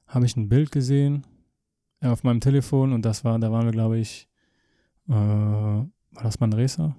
[0.06, 1.24] habe ich ein Bild gesehen
[2.00, 4.28] äh, auf meinem Telefon und das war, da waren wir, glaube ich,
[5.08, 5.88] äh, war
[6.22, 6.96] das Manresa?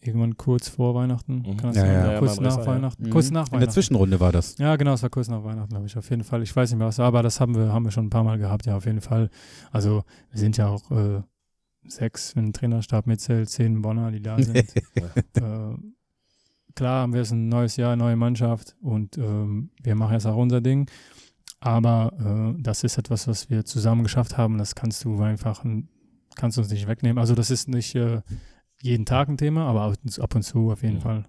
[0.00, 1.56] Irgendwann kurz vor Weihnachten, Mhm.
[1.56, 1.92] kann das Ja, sein?
[1.94, 2.12] ja.
[2.12, 2.66] Ja, kurz nach ja.
[2.66, 3.10] Weihnachten, Mhm.
[3.10, 3.72] kurz nach In der Weihnachten.
[3.72, 4.56] Zwischenrunde war das.
[4.58, 6.42] Ja, genau, es war kurz nach Weihnachten, glaube ich, auf jeden Fall.
[6.42, 8.38] Ich weiß nicht mehr was, aber das haben wir, haben wir schon ein paar Mal
[8.38, 9.30] gehabt, ja, auf jeden Fall.
[9.72, 11.22] Also, wir sind ja auch äh,
[11.88, 14.56] sechs, wenn ein Trainerstab mitzählt, zehn Bonner, die da sind.
[14.56, 15.74] äh,
[16.74, 20.36] klar haben wir jetzt ein neues Jahr, neue Mannschaft und ähm, wir machen jetzt auch
[20.36, 20.88] unser Ding.
[21.66, 24.56] Aber äh, das ist etwas, was wir zusammen geschafft haben.
[24.58, 25.64] Das kannst du einfach,
[26.36, 27.18] kannst du uns nicht wegnehmen.
[27.18, 28.20] Also das ist nicht äh,
[28.80, 31.00] jeden Tag ein Thema, aber ab und zu, auf jeden Mhm.
[31.00, 31.24] Fall.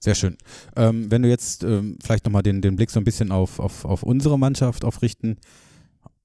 [0.00, 0.36] Sehr schön.
[0.76, 3.84] Ähm, wenn du jetzt ähm, vielleicht nochmal den, den Blick so ein bisschen auf, auf,
[3.84, 5.36] auf unsere Mannschaft aufrichten,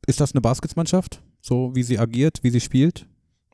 [0.07, 3.07] ist das eine Basketmannschaft, so wie sie agiert, wie sie spielt?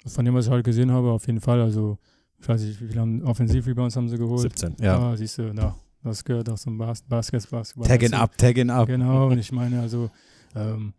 [0.06, 1.62] Von dem, was ich heute gesehen habe, auf jeden Fall.
[1.62, 1.98] Also
[2.40, 4.42] ich weiß nicht, wie viele haben Offensivrebounds haben sie geholt.
[4.42, 4.76] 17.
[4.80, 5.00] Ja.
[5.00, 7.88] Ah, siehst du, da, das gehört auch zum Bas Baskets Basketball.
[7.88, 8.24] Tagging dazu.
[8.24, 8.88] up, tagging up.
[8.88, 10.10] Genau, und ich meine, also,
[10.56, 10.94] ähm,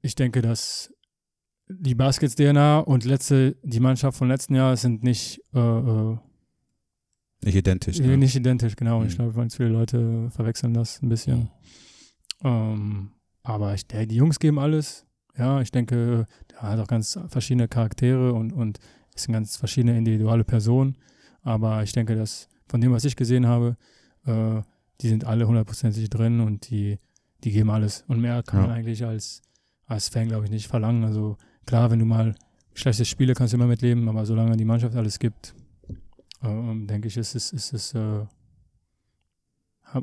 [0.00, 0.92] ich denke, dass
[1.68, 6.18] die Baskets-DNA und letzte, die Mannschaft von letzten Jahr sind nicht, äh, äh,
[7.44, 7.98] Nicht identisch.
[7.98, 8.16] Ne?
[8.16, 9.00] nicht identisch, genau.
[9.00, 9.22] Und Ich Mhm.
[9.22, 11.48] glaube, ganz viele Leute verwechseln das ein bisschen.
[12.44, 15.06] Ähm, aber ich, die Jungs geben alles.
[15.36, 18.78] Ja, ich denke, der hat auch ganz verschiedene Charaktere und, und
[19.14, 20.96] ist eine ganz verschiedene individuelle Person.
[21.42, 23.76] Aber ich denke, dass von dem, was ich gesehen habe,
[24.24, 24.62] äh,
[25.02, 26.98] die sind alle hundertprozentig drin und die,
[27.44, 28.02] die geben alles.
[28.08, 28.66] Und mehr kann Ja.
[28.68, 29.42] man eigentlich als,
[29.86, 31.04] als Fan, glaube ich, nicht verlangen.
[31.04, 32.34] Also klar, wenn du mal
[32.72, 35.54] schlechte Spiele kannst du immer mitleben, aber solange die Mannschaft alles gibt,
[36.42, 38.24] ähm, denke ich, ist es, ist es äh,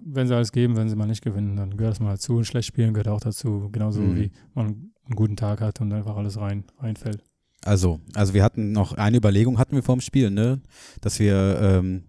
[0.05, 2.35] wenn sie alles geben, wenn sie mal nicht gewinnen, dann gehört das mal dazu.
[2.37, 4.15] Und schlecht spielen gehört auch dazu, genauso Mhm.
[4.17, 7.23] wie man einen guten Tag hat und einfach alles rein, reinfällt.
[7.65, 10.61] Also, also wir hatten noch eine Überlegung hatten wir vor dem Spiel, ne?
[11.01, 12.03] Dass wir, ähm,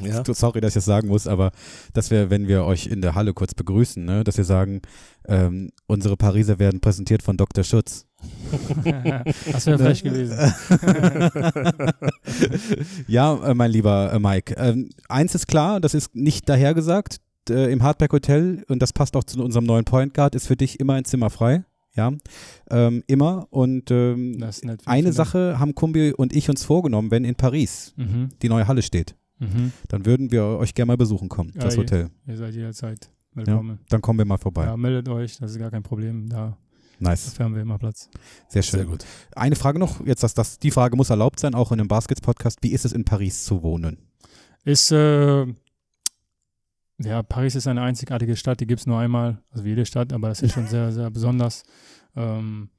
[0.00, 0.22] Ja.
[0.34, 1.52] sorry, dass ich das sagen muss, aber
[1.92, 4.82] dass wir, wenn wir euch in der Halle kurz begrüßen, ne, dass wir sagen,
[5.26, 7.64] ähm, unsere Pariser werden präsentiert von Dr.
[7.64, 8.06] Schutz.
[9.52, 10.38] das wäre frech gewesen.
[13.06, 14.54] ja, äh, mein lieber äh, Mike.
[14.56, 17.20] Ähm, eins ist klar, das ist nicht dahergesagt.
[17.48, 20.56] Äh, Im Hardback Hotel, und das passt auch zu unserem neuen Point Guard, ist für
[20.56, 21.64] dich immer ein Zimmer frei.
[21.96, 22.12] Ja,
[22.70, 23.46] ähm, immer.
[23.50, 24.44] Und ähm,
[24.84, 27.94] eine Sache haben Kumbi und ich uns vorgenommen, wenn in Paris.
[27.96, 28.30] Mhm.
[28.42, 29.72] die neue Halle steht, Mhm.
[29.88, 32.10] dann würden wir euch gerne mal besuchen kommen, das Ja, Hotel.
[32.26, 33.80] Ihr seid jederzeit willkommen.
[33.88, 34.64] Dann kommen wir mal vorbei.
[34.64, 34.76] Ja.
[34.76, 36.28] meldet euch, das ist gar kein Problem.
[36.28, 36.56] Da
[37.00, 38.08] Nice, dafür haben wir immer Platz.
[38.48, 38.80] sehr schön.
[38.80, 39.04] Sehr gut.
[39.34, 42.58] Eine Frage noch, jetzt das, das, die Frage muss erlaubt sein, auch in einem Baskets-Podcast.
[42.62, 43.98] Wie ist es in Paris zu wohnen?
[44.64, 45.44] Ist, äh,
[46.98, 50.12] ja, Paris ist eine einzigartige Stadt, die gibt es nur einmal, also wie jede Stadt,
[50.12, 51.64] aber das ist schon sehr, sehr besonders.
[52.16, 52.70] Ähm,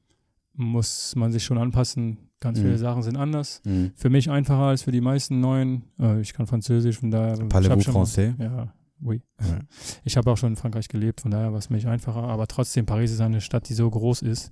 [0.54, 2.18] muss man sich schon anpassen.
[2.46, 2.64] Ganz Mhm.
[2.64, 3.62] viele Sachen sind anders.
[3.96, 5.82] Für mich einfacher als für die meisten Neuen.
[6.00, 7.38] Äh, ich kann Französisch, von daher.
[7.50, 8.36] Parlez-vous mal- français?
[8.40, 8.72] Ja,
[9.02, 9.24] oui.
[9.42, 9.60] Ja.
[10.04, 12.22] Ich habe auch schon in Frankreich gelebt, von daher war es für mich einfacher.
[12.22, 14.52] Aber trotzdem, Paris ist eine Stadt, die so groß ist.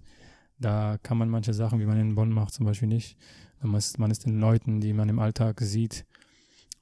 [0.60, 3.16] Da kann man manche Sachen, wie man in Bonn macht, zum Beispiel nicht.
[3.62, 6.06] Man ist, man ist den Leuten, die man im Alltag sieht,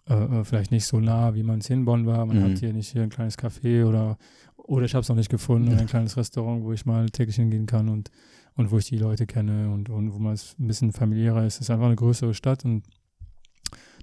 [0.09, 2.26] äh, äh, vielleicht nicht so nah, wie man es in Bonn war.
[2.26, 2.43] Man Mhm.
[2.51, 4.18] hat hier nicht hier ein kleines Café oder,
[4.55, 7.66] oder ich habe es noch nicht gefunden, ein kleines Restaurant, wo ich mal täglich hingehen
[7.66, 8.09] kann und,
[8.56, 11.56] und wo ich die Leute kenne und, und wo man es ein bisschen familiärer ist.
[11.56, 12.84] Es ist einfach eine größere Stadt und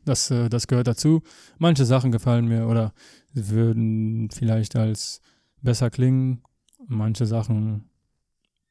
[0.04, 1.22] das, äh, das gehört dazu.
[1.58, 2.92] Manche Sachen gefallen mir oder
[3.34, 5.20] würden vielleicht als
[5.60, 6.42] besser klingen.
[6.86, 7.90] Manche Sachen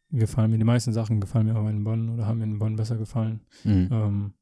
[0.10, 2.76] gefallen mir, die meisten Sachen gefallen mir aber in Bonn oder haben mir in Bonn
[2.76, 3.42] besser gefallen.
[3.64, 3.90] Mhm.
[3.92, 4.34] Ähm,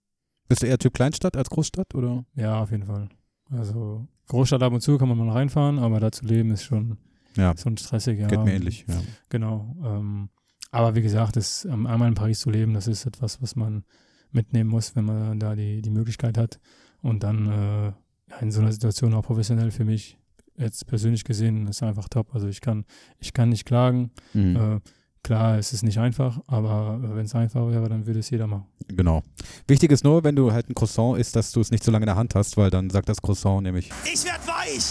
[0.48, 2.24] Bist du eher Typ Kleinstadt als Großstadt oder?
[2.36, 3.10] ja, auf jeden Fall.
[3.50, 6.98] Also Großstadt ab und zu kann man mal reinfahren, aber da zu leben ist schon,
[7.36, 8.20] Ja, schon stressig.
[8.20, 8.28] Ja.
[8.28, 8.86] geht mir ähnlich.
[8.88, 9.02] Ja.
[9.30, 9.76] Genau.
[9.84, 10.30] Ähm,
[10.76, 13.86] aber wie gesagt, das, ähm, einmal in Paris zu leben, das ist etwas, was man
[14.32, 16.60] mitnehmen muss, wenn man da die, die Möglichkeit hat.
[17.02, 20.18] Und dann äh, in so einer Situation auch professionell für mich
[20.58, 22.36] jetzt persönlich gesehen ist einfach top.
[22.36, 22.84] Also ich kann,
[23.20, 24.12] ich kann nicht klagen.
[24.34, 24.56] Mhm.
[24.56, 24.80] Äh,
[25.26, 28.66] klar, es ist nicht einfach, aber wenn es einfach wäre, dann würde es jeder machen.
[28.88, 29.24] Genau.
[29.68, 32.04] Wichtig ist nur, wenn du halt ein Croissant isst, dass du es nicht so lange
[32.04, 33.90] in der Hand hast, weil dann sagt das Croissant nämlich.
[34.14, 34.86] Ich werd weich!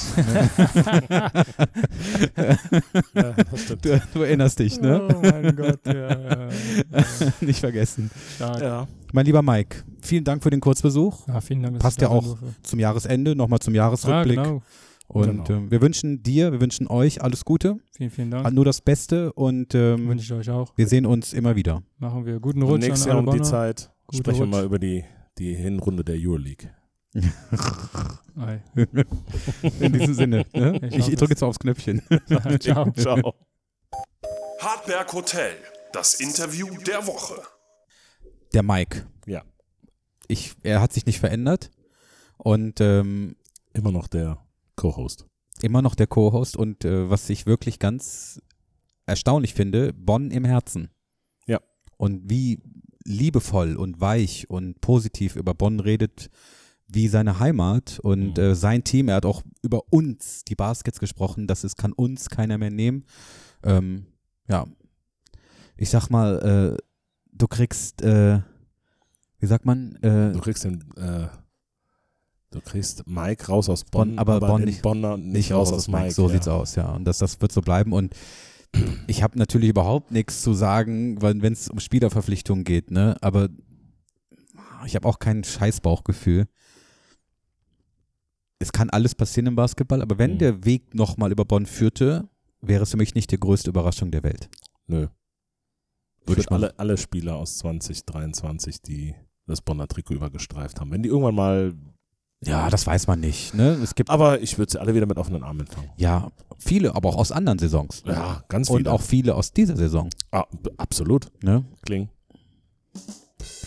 [3.14, 3.85] Ja, das stimmt.
[3.85, 5.09] Du, du erinnerst dich, ne?
[5.09, 6.49] Oh mein Gott, ja, ja, ja.
[7.41, 8.11] nicht vergessen.
[8.35, 8.61] Stark.
[8.61, 8.89] Ja.
[9.12, 11.28] Mein lieber Mike, vielen Dank für den Kurzbesuch.
[11.28, 11.78] Ja, vielen Dank.
[11.78, 12.37] Passt ja auch.
[12.62, 14.43] Zum Jahresende, nochmal zum Ja, Jahresrückblick.
[14.43, 14.62] genau.
[15.14, 15.58] Und Genau.
[15.60, 18.52] ähm, wir wünschen dir, wir wünschen euch alles Gute, Vielen, vielen Dank.
[18.52, 20.72] nur das Beste und ähm, Wünsche ich euch auch.
[20.76, 21.82] wir sehen uns immer wieder.
[21.98, 23.42] Machen wir guten Und Rutsch nächstes an Jahr um die.
[23.42, 24.50] Zeit Guter sprechen wir Rutsch.
[24.52, 25.04] mal über die,
[25.38, 26.68] die Hinrunde der Euroleague.
[29.80, 30.44] In diesem Sinne.
[30.52, 30.80] Ne?
[30.90, 32.02] Ich Ich, drücke jetzt aufs Knöpfchen.
[32.58, 32.90] Ciao.
[32.96, 33.34] Ciao.
[34.60, 35.52] Hartberg Hotel,
[35.92, 37.40] das Interview der Woche.
[38.52, 39.06] Der Mike.
[39.26, 39.42] Ja.
[40.26, 41.70] Ich, er hat sich nicht verändert
[42.36, 43.36] und ähm,
[43.76, 44.38] Immer noch der
[44.76, 45.26] Co-Host.
[45.62, 48.40] immer noch der Co-Host und äh, was ich wirklich ganz
[49.06, 50.90] erstaunlich finde, Bonn im Herzen.
[51.46, 51.60] Ja.
[51.96, 52.60] Und wie
[53.06, 56.30] liebevoll und weich und positiv über Bonn redet,
[56.88, 58.42] wie seine Heimat und Mhm.
[58.42, 59.08] äh, sein Team.
[59.08, 61.46] Er hat auch über uns, die Baskets, gesprochen.
[61.46, 63.04] Das ist, kann uns keiner mehr nehmen.
[63.62, 64.06] Ähm,
[64.48, 64.66] ja,
[65.76, 66.82] ich sag mal, äh,
[67.32, 68.40] du kriegst, äh,
[69.38, 71.28] wie sagt man, äh, Du kriegst den, äh,
[72.55, 75.78] du kriegst Mike raus aus Bonn, Bonn, aber Bonn den nicht- Bonner nicht, raus raus
[75.78, 76.12] aus Mike.
[76.12, 76.32] So ja.
[76.32, 76.92] sieht's aus, ja.
[76.94, 77.92] Und das, das wird so bleiben.
[77.92, 78.14] Und
[79.07, 83.16] ich habe natürlich überhaupt nichts zu sagen, wenn es um Spielerverpflichtungen geht, ne?
[83.20, 83.48] Aber
[84.86, 86.46] ich habe auch kein Scheißbauchgefühl.
[88.59, 90.38] Es kann alles passieren im Basketball, aber wenn Mhm.
[90.38, 92.28] der Weg nochmal über Bonn führte,
[92.61, 94.48] wäre es für mich nicht die größte Überraschung der Welt.
[94.86, 95.09] Nö.
[96.26, 99.14] Würde ich alle, alle Spieler aus 2023, die
[99.46, 101.74] das Bonner Trikot übergestreift haben, wenn die irgendwann mal,
[102.47, 103.55] Ja, das weiß man nicht.
[103.55, 103.78] Ne?
[103.82, 105.90] Es gibt aber ich würde sie alle wieder mit offenen Armen empfangen.
[105.97, 108.03] ja viele, aber auch aus anderen Saisons.
[108.07, 108.92] Ja, ganz Und viele.
[108.92, 110.09] auch viele aus dieser Saison.
[110.32, 110.45] ah,
[110.78, 111.64] absolut, Ne?
[111.84, 112.09] Kling.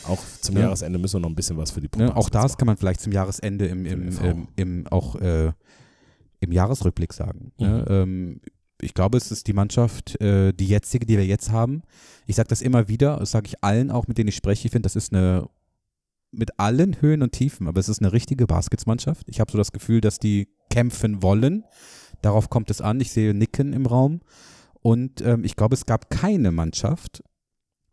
[0.07, 0.61] Auch zum Ja.
[0.63, 3.01] Jahresende müssen wir noch ein bisschen was für die Ne, auch das kann man vielleicht
[3.01, 4.23] zum Jahresende im, im, FV.
[4.23, 5.51] im, im auch äh,
[6.39, 7.51] im Jahresrückblick sagen.
[7.57, 7.85] Ne?
[7.87, 7.93] Mhm.
[7.93, 8.41] Ähm,
[8.81, 11.81] ich glaube, es ist die Mannschaft, äh, die jetzige, die wir jetzt haben.
[12.25, 14.67] Ich sage das immer wieder, das sage ich allen auch, mit denen ich spreche.
[14.67, 15.47] Ich finde, das ist eine
[16.31, 19.27] mit allen Höhen und Tiefen, aber es ist eine richtige Basketsmannschaft.
[19.29, 21.63] Ich habe so das Gefühl, dass die kämpfen wollen.
[22.21, 22.99] Darauf kommt es an.
[22.99, 24.21] Ich sehe Nicken im Raum.
[24.81, 27.23] Und ähm, ich glaube, es gab keine Mannschaft,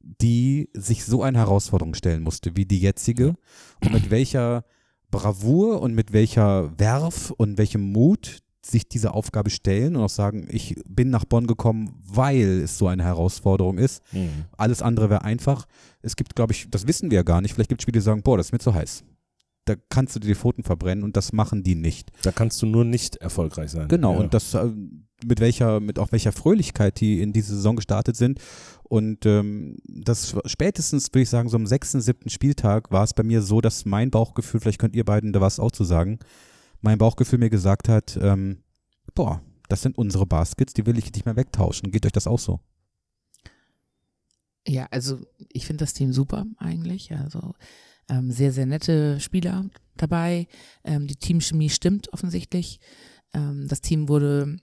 [0.00, 3.34] die sich so eine Herausforderung stellen musste wie die jetzige
[3.82, 4.64] und mit welcher
[5.10, 10.46] Bravour und mit welcher Werf und welchem Mut sich diese Aufgabe stellen und auch sagen,
[10.50, 14.02] ich bin nach Bonn gekommen, weil es so eine Herausforderung ist.
[14.12, 14.46] Mhm.
[14.56, 15.66] Alles andere wäre einfach.
[16.02, 17.54] Es gibt, glaube ich, das wissen wir ja gar nicht.
[17.54, 19.04] Vielleicht gibt es Spiele, die sagen, boah, das ist mir zu heiß.
[19.66, 22.10] Da kannst du dir die Pfoten verbrennen und das machen die nicht.
[22.22, 23.88] Da kannst du nur nicht erfolgreich sein.
[23.88, 24.20] Genau, ja.
[24.20, 24.70] und das äh,
[25.24, 28.40] mit welcher, mit auch welcher Fröhlichkeit die in diese Saison gestartet sind.
[28.82, 33.22] Und ähm, das spätestens, würde ich sagen, so am sechsten, siebten Spieltag war es bei
[33.22, 36.18] mir so, dass mein Bauchgefühl, vielleicht könnt ihr beiden da was auch zu sagen,
[36.84, 38.58] mein Bauchgefühl mir gesagt hat, ähm,
[39.14, 41.90] boah, das sind unsere Baskets, die will ich nicht mehr wegtauschen.
[41.90, 42.60] Geht euch das auch so?
[44.66, 45.18] Ja, also
[45.52, 47.12] ich finde das Team super eigentlich.
[47.12, 47.54] Also
[48.08, 50.46] ähm, sehr, sehr nette Spieler dabei.
[50.84, 52.80] Ähm, die Teamchemie stimmt offensichtlich.
[53.32, 54.58] Ähm, das Team wurde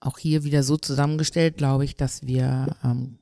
[0.00, 3.18] auch hier wieder so zusammengestellt, glaube ich, dass wir ähm,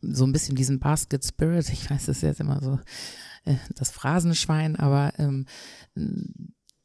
[0.00, 2.80] so ein bisschen diesen Basket Spirit, ich weiß, das ist jetzt immer so
[3.44, 5.46] äh, das Phrasenschwein, aber ähm,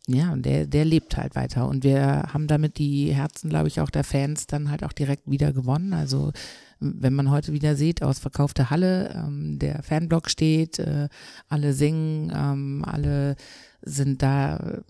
[0.07, 1.67] ja, der, der lebt halt weiter.
[1.67, 5.29] Und wir haben damit die Herzen, glaube ich, auch der Fans dann halt auch direkt
[5.29, 5.93] wieder gewonnen.
[5.93, 6.31] Also
[6.79, 11.09] wenn man heute wieder sieht, ausverkaufte Halle, ähm, der Fanblock steht, äh,
[11.49, 13.35] alle singen, ähm, alle
[13.81, 14.81] sind da,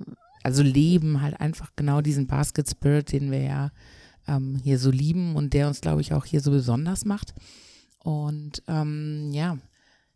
[0.44, 3.72] also leben halt einfach genau diesen Basket Spirit, den wir ja
[4.28, 7.34] ähm, hier so lieben und der uns, glaube ich, auch hier so besonders macht.
[8.00, 9.58] Und ähm, ja,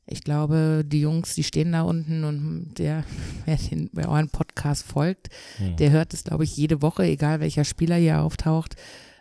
[0.05, 3.03] ich glaube, die Jungs, die stehen da unten und der,
[3.45, 5.75] wer, den, wer euren Podcast folgt, Hm.
[5.77, 8.75] der hört es, glaube ich, jede Woche, egal welcher Spieler hier auftaucht.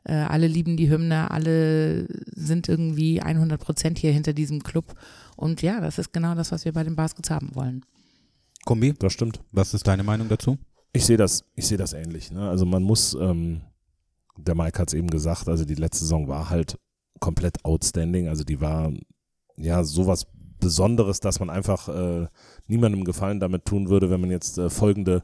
[0.05, 4.95] Äh, alle lieben die Hymne, alle sind irgendwie 100 Prozent hier hinter diesem Club.
[5.37, 7.85] Und ja, das ist genau das, was wir bei den Baskets haben wollen.
[8.65, 9.41] Kombi, Das stimmt.
[9.53, 10.59] was ist deine Meinung dazu?
[10.93, 12.31] Ich sehe das, ich sehe das ähnlich.
[12.33, 12.49] Ne?
[12.49, 13.61] Also man muss, ähm,
[14.39, 16.79] der Mike hat es eben gesagt, also die letzte Saison war halt
[17.21, 18.27] komplett outstanding.
[18.29, 18.93] Also die war
[19.57, 20.27] ja sowas
[20.61, 22.29] Besonderes, dass man einfach äh,
[22.69, 25.23] niemandem Gefallen damit tun würde, wenn man jetzt äh, folgende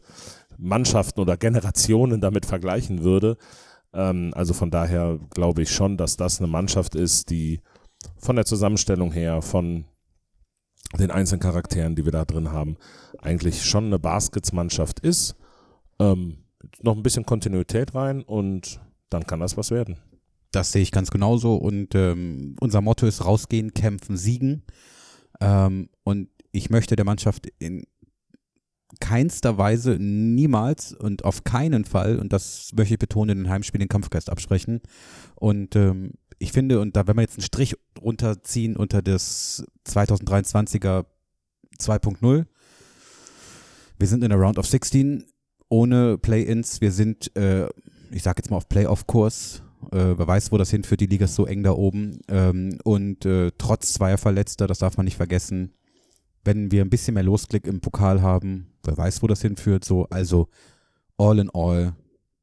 [0.58, 3.36] Mannschaften oder Generationen damit vergleichen würde.
[3.92, 7.60] Ähm, also von daher glaube ich schon, dass das eine Mannschaft ist, die
[8.18, 9.84] von der Zusammenstellung her, von
[10.98, 12.76] den einzelnen Charakteren, die wir da drin haben,
[13.18, 15.36] eigentlich schon eine Baskets-Mannschaft ist.
[15.98, 16.44] Ähm,
[16.82, 18.80] noch ein bisschen Kontinuität rein und
[19.10, 19.98] dann kann das was werden.
[20.52, 21.56] Das sehe ich ganz genauso.
[21.56, 24.62] Und ähm, unser Motto ist rausgehen, kämpfen, siegen.
[25.40, 27.84] Ähm, und ich möchte der Mannschaft in
[29.00, 33.80] keinster Weise niemals und auf keinen Fall, und das möchte ich betonen, in den Heimspielen
[33.80, 34.80] den Kampfgeist absprechen.
[35.34, 41.04] Und ähm, ich finde, und da, wenn wir jetzt einen Strich runterziehen unter das 2023er
[41.78, 42.46] 2.0,
[43.98, 45.24] wir sind in der Round of 16
[45.68, 47.68] ohne Play-Ins, wir sind, äh,
[48.10, 51.34] ich sag jetzt mal auf Playoff-Kurs, äh, wer weiß, wo das hinführt, die Liga ist
[51.34, 52.20] so eng da oben.
[52.28, 55.72] Ähm, und äh, trotz zweier Verletzter, das darf man nicht vergessen,
[56.44, 59.84] wenn wir ein bisschen mehr Losklick im Pokal haben, wer weiß, wo das hinführt.
[59.84, 60.48] So, also
[61.18, 61.94] all in all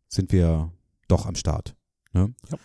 [0.08, 0.72] sind wir
[1.08, 1.76] doch am Start.
[2.14, 2.34] Ne?
[2.52, 2.58] Ja.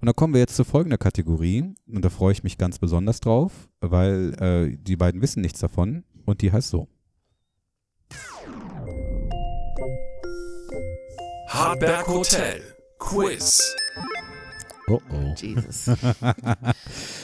[0.00, 3.20] Und da kommen wir jetzt zu folgender Kategorie und da freue ich mich ganz besonders
[3.20, 6.88] drauf, weil äh, die beiden wissen nichts davon und die heißt so.
[11.48, 12.62] Hardberg Hotel
[12.98, 13.76] Quiz.
[14.88, 15.34] Oh oh.
[15.36, 15.90] Jesus.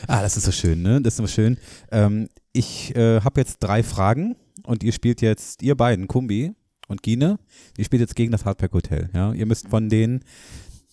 [0.07, 1.01] Ah, das ist so schön, ne?
[1.03, 1.59] Das ist so schön.
[1.93, 6.53] Ähm, ich äh, habe jetzt drei Fragen und ihr spielt jetzt, ihr beiden, Kumbi
[6.89, 7.39] und Gine,
[7.77, 9.11] ihr spielt jetzt gegen das Hardpack Hotel.
[9.13, 9.33] Ja?
[9.35, 10.21] Ihr müsst von den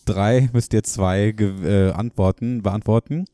[0.06, 3.26] drei, müsst ihr zwei ge- äh, Antworten beantworten.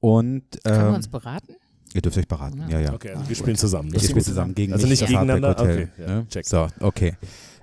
[0.00, 1.54] Und Können wir ähm, uns beraten?
[1.92, 2.64] ihr dürft euch beraten.
[2.68, 2.94] Ja, ja.
[2.94, 3.90] Okay, also wir spielen zusammen.
[3.98, 4.22] Spielt gut.
[4.22, 5.60] zusammen gegen Also nicht das Hardback gegeneinander?
[5.62, 5.90] Hotel.
[5.96, 6.26] Okay, ja, ne?
[6.28, 6.46] check.
[6.46, 7.14] So, okay.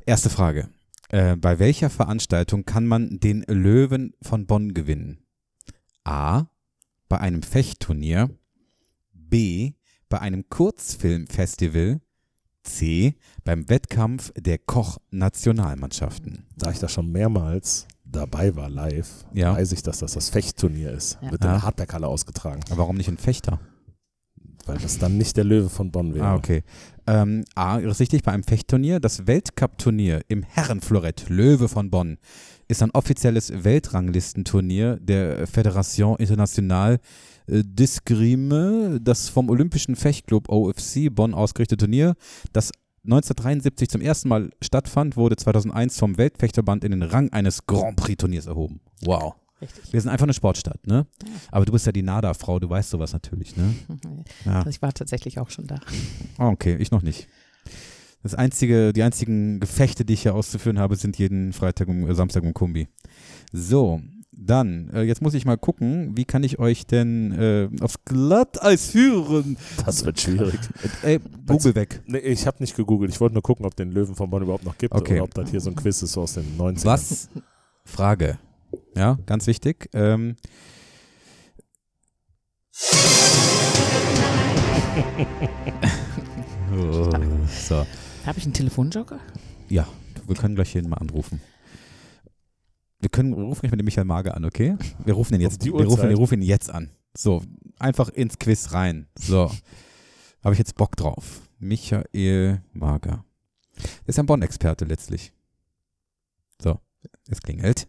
[0.06, 0.70] Erste Frage.
[1.10, 5.20] Äh, bei welcher Veranstaltung kann man den Löwen von Bonn gewinnen?
[6.04, 6.46] A.
[7.10, 8.30] Bei einem Fechtturnier.
[9.14, 9.74] B.
[10.10, 12.02] Bei einem Kurzfilmfestival.
[12.64, 13.16] C.
[13.46, 16.46] Beim Wettkampf der Koch-Nationalmannschaften.
[16.58, 19.54] Da ich da schon mehrmals dabei war live, Ja.
[19.56, 21.18] weiß ich, dass das das Fechtturnier ist.
[21.22, 21.32] Ja.
[21.32, 23.60] Wird in der Hardback-Halle ausgetragen, Aber warum nicht ein Fechter?
[24.68, 26.26] Weil das dann nicht der Löwe von Bonn wäre.
[26.26, 26.64] Ah, okay.
[27.06, 29.00] Ähm, A, richtig, bei einem Fechtturnier.
[29.00, 32.18] Das Weltcup-Turnier im Herrenflorett Löwe von Bonn
[32.68, 37.00] ist ein offizielles Weltranglistenturnier der Fédération Internationale
[37.48, 42.16] d'Escrime, das vom Olympischen Fechtclub OFC Bonn ausgerichtete Turnier,
[42.52, 42.72] das
[43.06, 48.48] 1973 zum ersten Mal stattfand, wurde 2001 vom Weltfechterband in den Rang eines Grand Prix-Turniers
[48.48, 48.82] erhoben.
[49.06, 49.36] Wow.
[49.62, 49.92] Richtig.
[49.92, 51.08] Wir sind einfach eine Sportstadt, ne?
[51.52, 53.74] Aber du bist ja die NADA-Frau, du weißt sowas natürlich, ne?
[54.46, 54.58] Ja.
[54.60, 55.80] Also ich war tatsächlich auch schon da.
[56.38, 57.28] Ah, okay, ich noch nicht.
[58.24, 62.14] Das einzige, die einzigen Gefechte, die ich hier auszuführen habe, sind jeden Freitag und äh,
[62.16, 62.88] Samstag im Kombi.
[63.52, 64.02] So,
[64.32, 68.88] dann, äh, jetzt muss ich mal gucken, wie kann ich euch denn äh, aufs Glatteis
[68.92, 69.58] führen?
[69.86, 70.60] Das wird schwierig.
[71.04, 72.02] Ey, Google weg.
[72.06, 73.12] Nee, ich habe nicht gegoogelt.
[73.12, 75.16] Ich wollte nur gucken, ob den Löwen von Bonn überhaupt noch gibt Okay.
[75.16, 76.86] oder ob das hier so ein Quiz ist so aus den 90ern.
[76.86, 77.30] Was?
[77.86, 78.38] Frage.
[78.98, 79.90] Ja, ganz wichtig.
[79.94, 80.38] Ähm,
[86.76, 87.10] oh,
[87.48, 87.86] so.
[88.26, 89.20] Habe ich einen Telefonjoker?
[89.70, 89.88] Ja,
[90.26, 91.42] wir können gleich hier mal anrufen.
[93.00, 94.76] Wir können, rufen gleich mit dem Michael Mager an, okay?
[95.06, 96.90] Wir rufen ihn jetzt, die wir rufen, wir rufen ihn jetzt an.
[97.16, 97.44] So,
[97.78, 99.08] einfach ins Quiz rein.
[99.20, 99.52] So,
[100.44, 101.42] habe ich jetzt Bock drauf.
[101.60, 103.24] Michael Mager.
[103.78, 105.34] Der ist ein Bonn-Experte letztlich.
[106.60, 106.80] So,
[107.30, 107.88] es klingelt.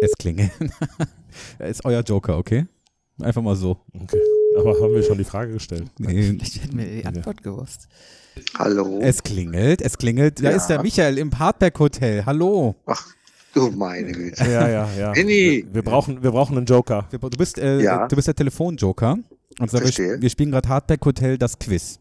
[0.00, 0.50] Es klingelt.
[1.58, 2.66] Er ist euer Joker, okay?
[3.20, 3.78] Einfach mal so.
[3.94, 4.18] Okay.
[4.58, 5.88] Aber haben wir schon die Frage gestellt?
[5.98, 7.86] Nee, Ich hätte mir die Antwort gewusst.
[8.56, 8.98] Hallo.
[9.02, 10.40] Es klingelt, es klingelt.
[10.40, 10.56] Da Ja.
[10.56, 12.24] ist der Michael im Hardback Hotel.
[12.26, 12.74] Hallo.
[12.86, 13.06] Ach,
[13.54, 14.42] du meine Güte.
[14.44, 15.12] Ja, ja, ja.
[15.14, 15.64] Henny.
[15.66, 17.06] Wir, wir, brauchen, wir brauchen einen Joker.
[17.10, 18.06] Wir- Du bist, äh, Ja.
[18.08, 19.18] du bist der Telefonjoker.
[19.60, 20.20] Und zwar, wir, Verstehe.
[20.20, 21.98] wir spielen gerade Hardback Hotel das Quiz.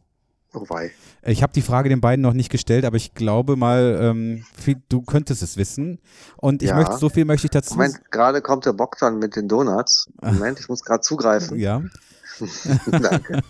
[0.53, 0.91] Oh wei.
[1.23, 4.45] Ich habe die Frage den beiden noch nicht gestellt, aber ich glaube mal, ähm,
[4.89, 5.99] du könntest es wissen.
[6.37, 6.75] Und ich Ja.
[6.75, 7.75] möchte, so viel möchte ich dazu.
[7.75, 10.07] Moment, gerade kommt der Bogdan mit den Donuts.
[10.21, 11.57] Moment, ich muss gerade zugreifen.
[11.59, 11.81] Ja.
[12.91, 13.41] Danke.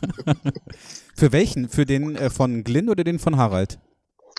[1.15, 1.69] Für welchen?
[1.69, 3.79] Für den äh, von Glyn oder den von Harald?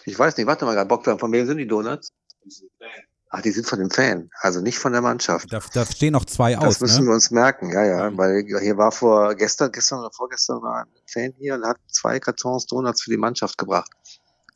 [0.05, 2.09] Ich weiß nicht, warte mal gerade, Bogdan, von wem sind die Donuts?
[3.31, 5.53] Ach, die sind von dem Fan, also nicht von der Mannschaft.
[5.53, 6.81] Da, da stehen noch zwei Das aus.
[6.81, 7.11] müssen Ne?
[7.11, 10.87] wir uns merken, ja, ja, weil hier war vor gestern, gestern oder vorgestern war ein
[11.07, 13.91] Fan hier und hat zwei Kartons Donuts für die Mannschaft gebracht.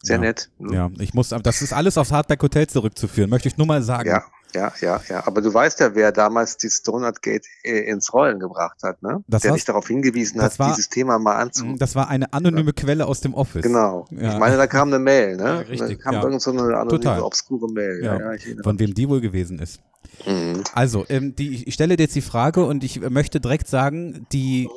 [0.02, 0.22] Sehr Ja.
[0.22, 0.50] nett.
[0.58, 0.72] Hm?
[0.72, 4.08] Ja, ich muss, das ist alles aufs Hardback Hotel zurückzuführen, möchte ich nur mal sagen.
[4.08, 5.26] Ja, ja, ja, ja.
[5.26, 9.22] Aber du weißt ja, wer damals dieses Donutgate äh, ins Rollen gebracht hat, ne?
[9.28, 11.74] Das der dich darauf hingewiesen hat, war- dieses Thema mal anzu.
[11.78, 13.62] Das war eine anonyme Quelle aus dem Office.
[13.62, 14.06] Genau.
[14.10, 14.32] Ja.
[14.34, 15.42] Ich meine, da kam eine Mail, ne?
[15.44, 16.22] Ja, richtig, Da kam ja.
[16.22, 17.20] irgend so eine anonyme, Total.
[17.22, 18.00] obskure Mail.
[18.02, 18.18] Ja.
[18.18, 19.80] Ja, ja, Von wem die wohl gewesen ist.
[20.26, 20.62] Mhm.
[20.74, 24.68] Also, ähm, die, ich stelle dir jetzt die Frage und ich möchte direkt sagen, die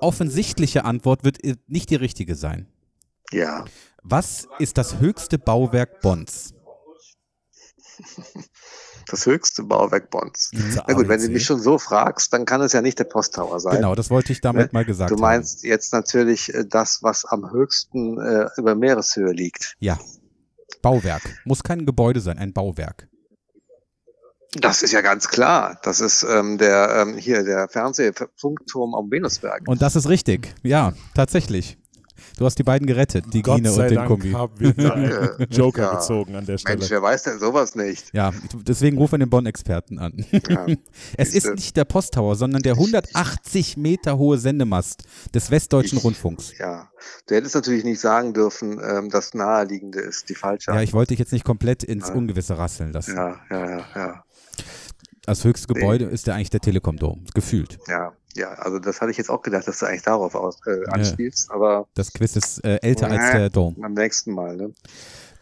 [0.00, 2.66] offensichtliche Antwort wird äh, nicht die richtige sein.
[3.30, 3.64] Ja.
[4.02, 6.52] Was ist das höchste Bauwerk Bonns?
[9.08, 10.50] Das höchste Bauwerk Bonds.
[10.52, 13.60] Na gut, wenn du mich schon so fragst, dann kann es ja nicht der Posttower
[13.60, 13.76] sein.
[13.76, 14.78] Genau, das wollte ich damit Ne?
[14.78, 19.64] mal gesagt Du meinst jetzt natürlich äh, das, was am höchsten äh, über Meereshöhe liegt.
[19.64, 19.76] haben.
[19.80, 19.98] Ja.
[20.82, 21.22] Bauwerk.
[21.44, 23.08] Muss kein Gebäude sein, ein Bauwerk.
[24.56, 25.78] Das ist ja ganz klar.
[25.82, 29.62] Das ist ähm, der ähm, hier der Fernsehfunkturm am Venusberg.
[29.66, 30.54] Und das ist richtig.
[30.62, 31.76] Ja, tatsächlich.
[32.38, 34.30] Du hast die beiden gerettet, die Gott Gine sei und den Dank Kombi.
[34.32, 35.46] haben wir einen.
[35.50, 35.94] Joker Ja.
[35.96, 36.78] gezogen an der Stelle.
[36.78, 38.12] Mensch, wer weiß denn sowas nicht?
[38.12, 38.32] Ja,
[38.66, 40.24] deswegen rufen wir den Bonn-Experten an.
[40.48, 40.66] Ja.
[41.16, 45.04] Es ist nicht der Posttower, sondern der 180 Meter hohe Sendemast
[45.34, 46.56] des Westdeutschen Ich- Rundfunks.
[46.58, 46.88] Ja,
[47.26, 50.70] du hättest natürlich nicht sagen dürfen, ähm, das Naheliegende ist die falsche.
[50.72, 52.14] Ja, ich wollte dich jetzt nicht komplett ins Ja.
[52.14, 53.16] Ungewisse rasseln lassen.
[53.16, 54.24] ja, ja, ja, ja,
[55.26, 55.80] Das höchste Nee.
[55.80, 57.78] Gebäude ist ja eigentlich der Telekom-Dom, gefühlt.
[57.88, 58.50] ja, ja.
[58.54, 61.86] Also das hatte ich jetzt auch gedacht, dass du eigentlich darauf aus, äh, anspielst, aber
[61.94, 63.38] Das Quiz ist äh, älter als Nee.
[63.38, 63.74] der Dom.
[63.78, 64.56] beim nächsten Mal.
[64.56, 64.72] Ne?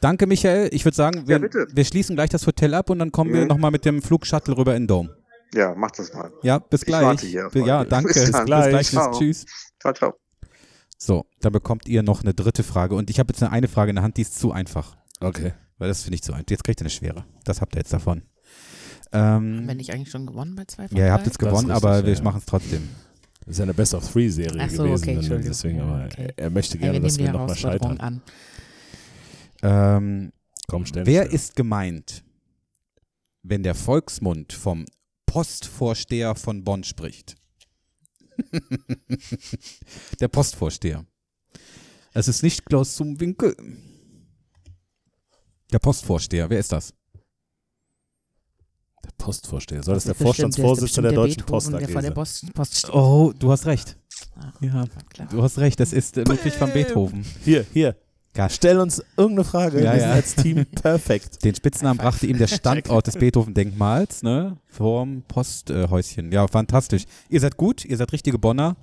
[0.01, 0.69] Danke, Michael.
[0.73, 3.43] Ich würde sagen, wir, Ja, wir schließen gleich das Hotel ab und dann kommen wir
[3.43, 3.49] Mhm.
[3.49, 5.11] nochmal mit dem Flugshuttle rüber in den Dom.
[5.55, 6.33] Ja, mach das mal.
[6.43, 7.03] Ja, bis Ich gleich.
[7.05, 8.09] warte hier ja, danke.
[8.15, 8.31] Bis.
[8.33, 8.89] Bis gleich.
[8.89, 9.13] Ciao.
[9.13, 9.45] Tschüss.
[9.81, 10.15] Ciao, ciao.
[10.99, 12.95] So, dann bekommt ihr noch eine dritte Frage.
[12.95, 14.97] Und ich habe jetzt eine, eine Frage in der Hand, die ist zu einfach.
[15.21, 15.53] Okay.
[15.79, 16.49] Weil das finde ich zu einfach.
[16.51, 17.25] Jetzt kriegt ihr eine schwere.
[17.45, 18.23] Das habt ihr jetzt davon.
[19.13, 21.77] Ähm, Wenn ich eigentlich schon gewonnen bei zwei von ja, ihr habt jetzt gewonnen, ist
[21.77, 22.23] aber richtig, wir ja.
[22.23, 22.89] machen es trotzdem.
[23.41, 25.03] Das ist ja eine Best of Three Serie Ach so, gewesen.
[25.03, 25.51] okay, und Entschuldigung.
[25.51, 26.33] deswegen, aber okay.
[26.37, 27.99] er möchte Hey, gerne, wir dass wir nochmal scheitern.
[28.01, 28.23] an.
[29.63, 30.33] Ähm,
[30.69, 31.35] Komm, stell wer stell.
[31.35, 32.25] ist gemeint,
[33.43, 34.87] wenn der Volksmund vom
[35.27, 37.37] Postvorsteher von Bonn spricht?
[40.21, 41.05] der Postvorsteher.
[42.15, 43.57] Es ist nicht Klaus zum Winkel.
[45.73, 46.95] Der Postvorsteher, wer ist das?
[49.23, 49.83] Der Postvorsteher.
[49.83, 52.15] Soll das, der ist bestimmt- Vorstandsvorsitzende der bestimmt Deutschen Post AG der von der sein?
[52.15, 52.95] Post, Post steht.
[52.95, 53.97] Oh, du hast recht.
[54.37, 54.85] Ah, Ja,
[55.31, 55.79] du hast recht.
[55.81, 57.25] Das ist äh, Ludwig van Beethoven.
[57.45, 57.97] Hier, hier.
[58.35, 58.49] Ja.
[58.49, 59.85] Stell uns irgendeine Frage.
[59.85, 60.07] Ja, wir ja.
[60.07, 61.45] sind als Team perfekt.
[61.45, 64.57] Den Spitznamen brachte ihm der Standort des Beethoven-Denkmals, ne?
[64.69, 66.33] Vorm Posthäuschen.
[66.33, 67.05] ja, fantastisch.
[67.29, 68.77] Ihr seid gut, ihr seid richtige Bonner.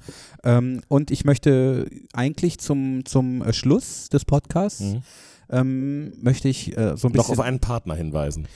[0.43, 5.01] Ähm, und ich möchte eigentlich zum, zum äh, Schluss des Podcasts, Mhm.
[5.49, 7.31] ähm, möchte ich äh, so ein Noch bisschen.
[7.31, 8.47] auf einen Partner hinweisen.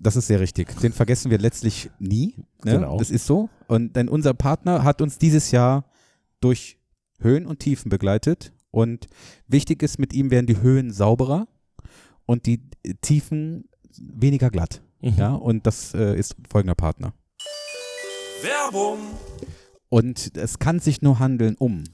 [0.00, 0.78] Das ist sehr richtig.
[0.80, 2.34] Den vergessen wir letztlich nie.
[2.64, 2.72] Ne?
[2.72, 2.98] Genau.
[2.98, 3.48] Das ist so.
[3.66, 5.84] Und denn unser Partner hat uns dieses Jahr
[6.40, 6.78] durch
[7.18, 8.52] Höhen und Tiefen begleitet.
[8.70, 9.06] Und
[9.48, 11.48] wichtig ist, mit ihm werden die Höhen sauberer
[12.26, 12.60] und die
[13.00, 13.68] Tiefen
[13.98, 14.82] weniger glatt.
[15.00, 15.14] Mhm.
[15.16, 17.14] Ja, und das äh, ist folgender Partner.
[18.42, 18.98] Werbung.
[19.88, 21.84] Und es kann sich nur handeln um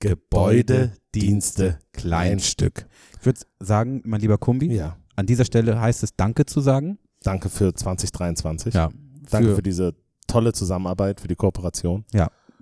[0.00, 2.86] Gebäude, Dienste, Kleinstück.
[3.18, 4.98] Ich würde sagen, mein lieber Kumbi, Ja.
[5.16, 6.98] an dieser Stelle heißt es Danke zu sagen.
[7.22, 8.74] Danke für 2023.
[8.74, 8.90] Ja,
[9.30, 9.94] Danke für- für diese
[10.26, 12.04] tolle Zusammenarbeit, für die Kooperation.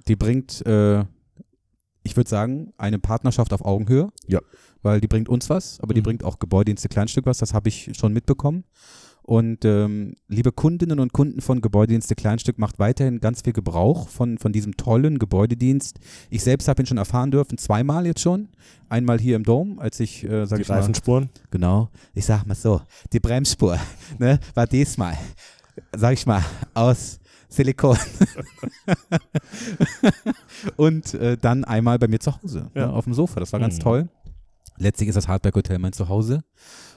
[0.08, 1.00] Die bringt, äh,
[2.04, 4.10] ich würde sagen, eine Partnerschaft auf Augenhöhe.
[4.26, 4.40] Ja.
[4.82, 6.04] Weil die bringt uns was, aber die Mhm.
[6.04, 8.64] bringt auch Gebäudedienste Kleinstück was, das habe ich schon mitbekommen.
[9.26, 14.38] Und ähm, liebe Kundinnen und Kunden von Gebäudedienste Kleinstück, macht weiterhin ganz viel Gebrauch von,
[14.38, 15.98] von diesem tollen Gebäudedienst.
[16.30, 18.48] Ich selbst habe ihn schon erfahren dürfen, zweimal jetzt schon.
[18.88, 21.28] Einmal hier im Dom, als ich, äh, sag Die ich mal, Reifenspuren.
[21.50, 21.90] Genau.
[22.14, 22.80] Ich sag mal so,
[23.12, 23.76] die Bremsspur
[24.20, 25.18] ne, war diesmal,
[25.96, 27.18] sag ich mal, aus
[27.48, 27.98] Silikon.
[30.76, 32.86] und äh, dann einmal bei mir zu Hause, Ja.
[32.86, 33.40] ne, auf dem Sofa.
[33.40, 33.82] Das war ganz Mhm.
[33.82, 34.08] toll.
[34.78, 36.44] Letztlich ist das Hardback Hotel mein Zuhause.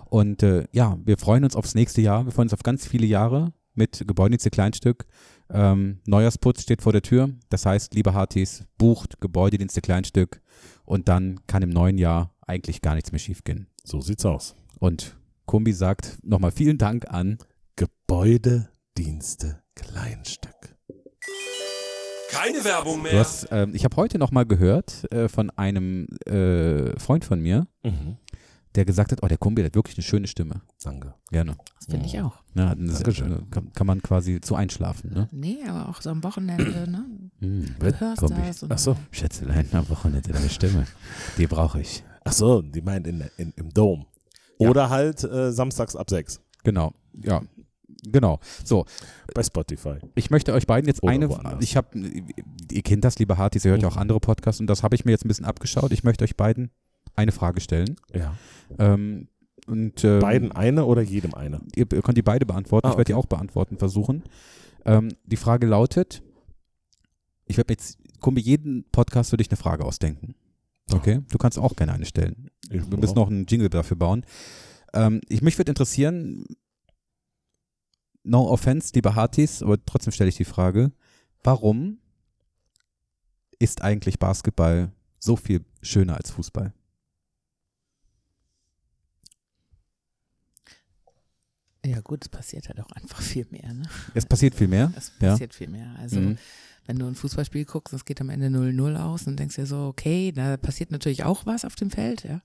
[0.10, 2.26] Und äh, ja, wir freuen uns aufs nächste Jahr.
[2.26, 5.05] Wir freuen uns auf ganz viele Jahre mit Gebäudedienste Kleinstück.
[5.51, 7.30] Ähm, Neujahrsputz steht vor der Tür.
[7.49, 10.41] Das heißt, liebe Hartis, bucht Gebäudedienste Kleinstück
[10.86, 13.68] und dann kann im neuen Jahr eigentlich gar nichts mehr schiefgehen.
[13.84, 14.55] So sieht's aus.
[14.80, 17.38] Und Kumbi sagt nochmal vielen Dank an.
[17.76, 20.76] Gebäudedienste Kleinstück.
[22.32, 23.18] Keine Werbung mehr.
[23.20, 28.18] hast, ähm, ich habe heute nochmal gehört äh, von einem äh, Freund von mir, Mhm.
[28.76, 30.62] Der gesagt hat, oh, der Kumbi der hat wirklich eine schöne Stimme.
[30.84, 31.14] Danke.
[31.32, 31.58] Gerne.
[31.78, 32.36] Das finde ich auch.
[32.54, 33.32] Ja, das, Dankeschön.
[33.34, 35.28] äh, kann, kann man quasi zu einschlafen, ne?
[35.32, 37.06] Nee, aber auch so am Wochenende, ne?
[37.40, 38.42] Hm, Du hörst Kumbi.
[38.46, 38.64] das.
[38.64, 38.96] Und Ach so.
[39.12, 40.86] Schätzelein, am Wochenende deine Stimme.
[41.38, 42.04] Die brauche ich.
[42.24, 44.06] Ach so, die meint in, in, im Dom.
[44.60, 44.70] Ja.
[44.70, 46.94] Oder halt äh, samstags ab 6 Genau.
[47.24, 47.42] Ja.
[48.04, 48.40] Genau.
[48.64, 48.86] So,
[49.34, 49.96] bei Spotify.
[50.16, 51.62] ich möchte euch beiden jetzt Oder eine, woanders.
[51.64, 54.02] ich habe, ihr kennt das, liebe Hartis, ihr hört ja auch Mhm.
[54.04, 55.92] andere Podcasts und das habe ich mir jetzt ein bisschen abgeschaut.
[55.92, 56.72] Ich möchte euch beiden
[57.20, 57.96] eine Frage stellen.
[58.14, 58.36] Ja.
[58.78, 59.28] Ähm,
[59.68, 61.62] und, ähm, Beiden eine oder jedem eine?
[61.76, 62.88] Ihr, ihr könnt die beide beantworten.
[62.88, 63.24] Ah, ich werde die okay.
[63.24, 64.24] auch beantworten versuchen.
[64.86, 66.24] Ähm, die Frage lautet:
[67.46, 70.36] Ich werde jetzt, Kumbi, jeden Podcast für dich eine Frage ausdenken.
[70.92, 71.22] Okay?
[71.30, 72.50] Du kannst auch gerne eine stellen.
[72.70, 74.26] Wir müssen noch einen Jingle dafür bauen.
[74.94, 76.46] Ähm, ich, mich würde interessieren,
[78.24, 80.92] no offense, liebe Hartis, aber trotzdem stelle ich die Frage:
[81.44, 82.00] Warum
[83.60, 86.74] ist eigentlich Basketball so viel schöner als Fußball?
[91.86, 93.74] Ja gut, es passiert halt auch einfach viel mehr.
[93.74, 93.84] Ne?
[94.14, 94.92] Es passiert viel mehr.
[94.98, 95.32] Es Ja.
[95.32, 95.96] passiert viel mehr.
[96.00, 96.38] Also Mhm.
[96.88, 99.86] wenn du ein Fußballspiel guckst, es geht am Ende 0-0 aus und denkst dir so,
[99.88, 102.42] okay, da passiert natürlich auch was auf dem Feld, ja.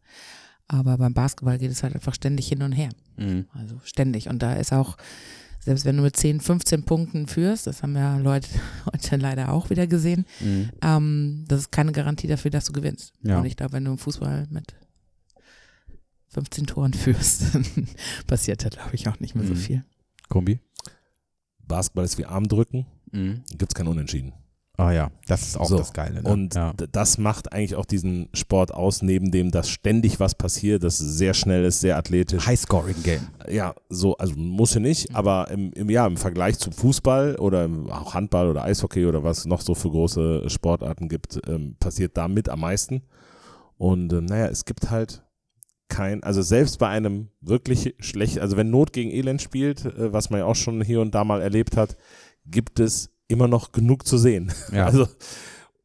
[0.69, 2.89] Aber beim Basketball geht es halt einfach ständig hin und her.
[3.17, 3.47] Mhm.
[3.53, 4.29] Also ständig.
[4.29, 4.97] Und da ist auch,
[5.61, 8.49] selbst wenn du mit 10, 15 Punkten führst, das haben ja Leute
[8.93, 10.71] heute leider auch wieder gesehen, Mhm.
[10.83, 13.13] ähm, das ist keine Garantie dafür, dass du gewinnst.
[13.23, 13.41] Ja.
[13.41, 14.75] Und ich glaube, wenn du im Fußball mit
[16.35, 17.65] 15 Toren führst, dann
[18.27, 19.59] passiert da, glaube ich, auch nicht mehr so Mhm.
[19.59, 19.85] viel.
[20.29, 20.61] Kumbi?
[21.67, 23.43] Basketball ist wie Armdrücken, Mhm.
[23.57, 24.33] gibt es kein Unentschieden.
[24.77, 25.79] Ah ja, das ist auch So.
[25.79, 26.21] das Geile.
[26.21, 26.29] Ne?
[26.29, 26.73] Und ja.
[26.91, 31.33] das macht eigentlich auch diesen Sport aus, neben dem, dass ständig was passiert, das sehr
[31.33, 32.45] schnell ist, sehr athletisch.
[32.45, 33.21] High-Scoring-Game.
[33.49, 37.65] Ja, so, also muss ja nicht, aber im, im, ja, im Vergleich zum Fußball oder
[37.67, 42.17] im, auch Handball oder Eishockey oder was noch so für große Sportarten gibt, ähm, passiert
[42.17, 43.03] da mit am meisten.
[43.79, 45.23] Und ähm, naja, es gibt halt
[45.95, 50.31] kein, also selbst bei einem wirklich schlecht, also wenn Not gegen Elend spielt, äh, was
[50.31, 51.97] man ja auch schon hier und da mal erlebt hat,
[52.47, 54.53] gibt es immer noch genug zu sehen.
[54.73, 54.87] Ja.
[54.95, 55.07] Also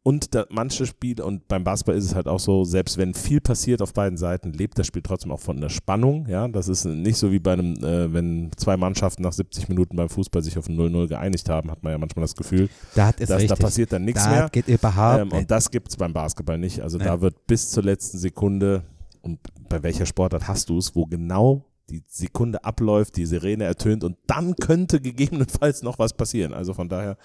[0.02, 3.42] und da, manche Spiele, und beim Basketball ist es halt auch so, selbst wenn viel
[3.42, 6.26] passiert auf beiden Seiten, lebt das Spiel trotzdem auch von der Spannung.
[6.28, 9.98] Ja, das ist nicht so wie bei einem, äh, wenn zwei Mannschaften nach 70 Minuten
[9.98, 13.10] beim Fußball sich auf ein 0-0 geeinigt haben, hat man ja manchmal das Gefühl, da
[13.10, 13.50] ist dass richtig.
[13.50, 14.50] da passiert dann nichts da mehr.
[14.50, 16.80] geht überhaupt Ähm, und das gibt es beim Basketball nicht.
[16.82, 17.04] Also Nee.
[17.04, 18.84] da wird bis zur letzten Sekunde,
[19.22, 19.40] und
[19.70, 24.18] bei welcher Sportart hast du es, wo genau die Sekunde abläuft, die Sirene ertönt und
[24.28, 26.54] dann könnte gegebenenfalls noch was passieren.
[26.54, 27.18] Also von daher,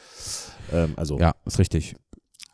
[0.72, 1.97] ähm, also Ja, ist richtig.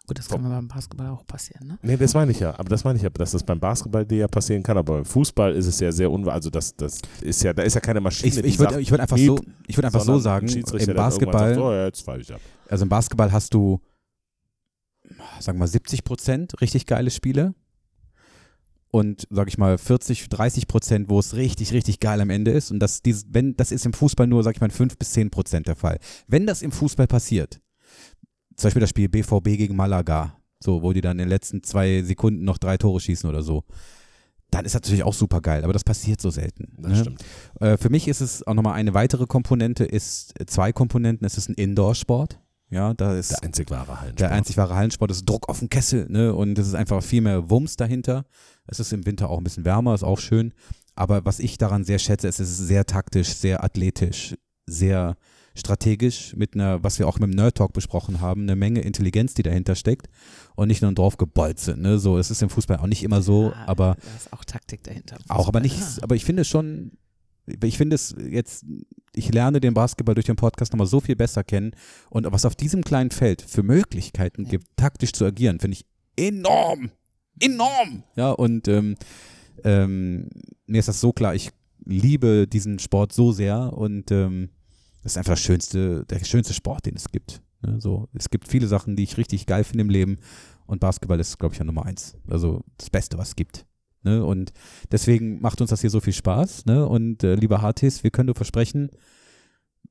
[0.06, 1.78] Gut, das kann beim Basketball auch passieren, ne?
[1.82, 2.58] Nee, das meine ich ja.
[2.58, 4.76] Aber das meine ich ja, dass das beim Basketball dir ja passieren kann.
[4.76, 6.34] Aber beim Fußball ist es ja sehr unwahr.
[6.34, 8.40] Also das, das ist ja, da ist ja keine Maschine.
[8.40, 9.38] Ich, ich würde würd einfach, so,
[9.68, 12.40] ich würd einfach so sagen, im Basketball, Sagt, oh, ja, jetzt ich ab.
[12.68, 13.80] also im Basketball hast du,
[15.38, 17.54] sagen wir mal, 70 Prozent richtig geile Spiele
[18.90, 22.70] und, sag ich mal, 40, 30 Prozent, wo es richtig, richtig geil am Ende ist.
[22.70, 25.30] Und das, dieses, wenn, das ist im Fußball nur, sag ich mal, 5 bis 10
[25.30, 25.98] Prozent der Fall.
[26.26, 27.60] Wenn das im Fußball passiert,
[28.56, 32.02] zum Beispiel das Spiel BVB gegen Malaga, so, wo die dann in den letzten zwei
[32.02, 33.64] Sekunden noch drei Tore schießen oder so,
[34.50, 36.72] dann ist das natürlich auch super geil, aber das passiert so selten.
[36.78, 36.98] Das ne?
[36.98, 37.24] stimmt.
[37.60, 41.24] Äh, für mich ist es auch nochmal eine weitere Komponente, ist zwei Komponenten.
[41.24, 42.40] Es ist ein Indoor-Sport.
[42.70, 44.20] Ja, da ist Der einzig wahre Hallensport.
[44.20, 46.32] der einzig wahre Hallensport, ist Druck auf den Kessel, ne?
[46.34, 48.24] Und es ist einfach viel mehr Wumms dahinter.
[48.66, 50.54] Es ist im Winter auch ein bisschen wärmer, ist auch schön.
[50.94, 55.16] Aber was ich daran sehr schätze, ist, es ist sehr taktisch, sehr athletisch, sehr
[55.56, 59.34] strategisch mit einer, was wir auch mit dem Nerd Talk besprochen haben, eine Menge Intelligenz,
[59.34, 60.08] die dahinter steckt
[60.54, 61.82] und nicht nur drauf gebolzt sind.
[61.82, 61.98] Ne?
[61.98, 64.84] So, es ist im Fußball auch nicht immer so, Ja, aber Da ist auch Taktik
[64.84, 65.18] dahinter.
[65.28, 66.02] auch, aber nicht, Ja.
[66.02, 66.92] aber ich finde es schon,
[67.62, 68.64] ich finde es jetzt,
[69.14, 71.72] ich lerne den Basketball durch den Podcast nochmal so viel besser kennen
[72.10, 75.86] und was auf diesem kleinen Feld für Möglichkeiten gibt, taktisch zu agieren, finde ich
[76.16, 76.90] enorm,
[77.40, 78.04] enorm.
[78.16, 78.96] Ja, und ähm,
[79.64, 80.28] ähm,
[80.66, 81.50] mir ist das so klar, ich
[81.84, 84.50] liebe diesen Sport so sehr und ähm,
[85.02, 87.42] das ist einfach das schönste, der schönste Sport, den es gibt.
[87.62, 87.80] Ne?
[87.80, 90.18] So, es gibt viele Sachen, die ich richtig geil finde im Leben
[90.66, 92.16] und Basketball ist, glaube ich, ja Nummer eins.
[92.28, 93.66] Also das Beste, was es gibt.
[94.02, 94.24] Ne?
[94.24, 94.52] Und
[94.90, 96.66] deswegen macht uns das hier so viel Spaß.
[96.66, 96.86] Ne?
[96.86, 98.90] Und äh, lieber Hartis, wir können dir versprechen,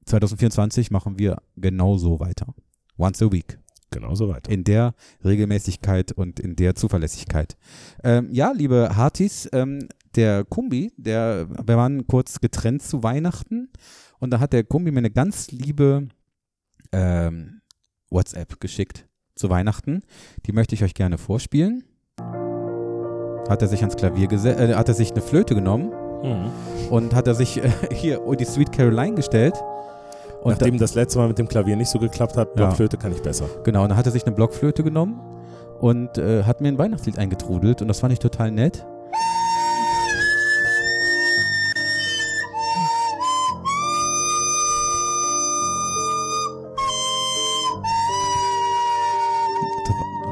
[0.05, 2.53] 2024 machen wir genauso weiter.
[2.97, 3.59] Once a week.
[3.91, 4.51] Genauso weiter.
[4.51, 4.93] In der
[5.23, 7.57] Regelmäßigkeit und in der Zuverlässigkeit.
[8.03, 13.69] Ähm, ja, liebe Hartis, ähm, der Kumbi, der, wir waren kurz getrennt zu Weihnachten
[14.19, 16.07] und da hat der Kumbi mir eine ganz liebe
[16.91, 17.61] ähm,
[18.11, 20.03] WhatsApp geschickt zu Weihnachten.
[20.45, 21.83] Die möchte ich euch gerne vorspielen.
[23.47, 25.91] Hat er sich ans Klavier gesetzt, äh, hat er sich eine Flöte genommen
[26.23, 26.49] Mhm.
[26.91, 29.53] und hat er sich äh, hier oh, die Sweet Caroline gestellt.
[30.41, 32.53] Und Nachdem das letzte Mal mit dem Klavier nicht so geklappt hat, Ja.
[32.65, 33.45] Blockflöte kann ich besser.
[33.63, 35.19] Genau, und dann hat er sich eine Blockflöte genommen
[35.79, 38.85] und äh, hat mir ein Weihnachtslied eingetrudelt und das fand ich total nett.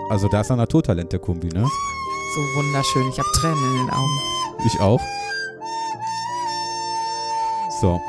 [0.10, 1.66] Also da ist ein Naturtalent, der Kumbi, ne?
[2.36, 3.08] So wunderschön.
[3.10, 4.20] Ich habe Tränen in den Augen.
[4.66, 5.02] Ich auch.
[7.82, 8.00] So.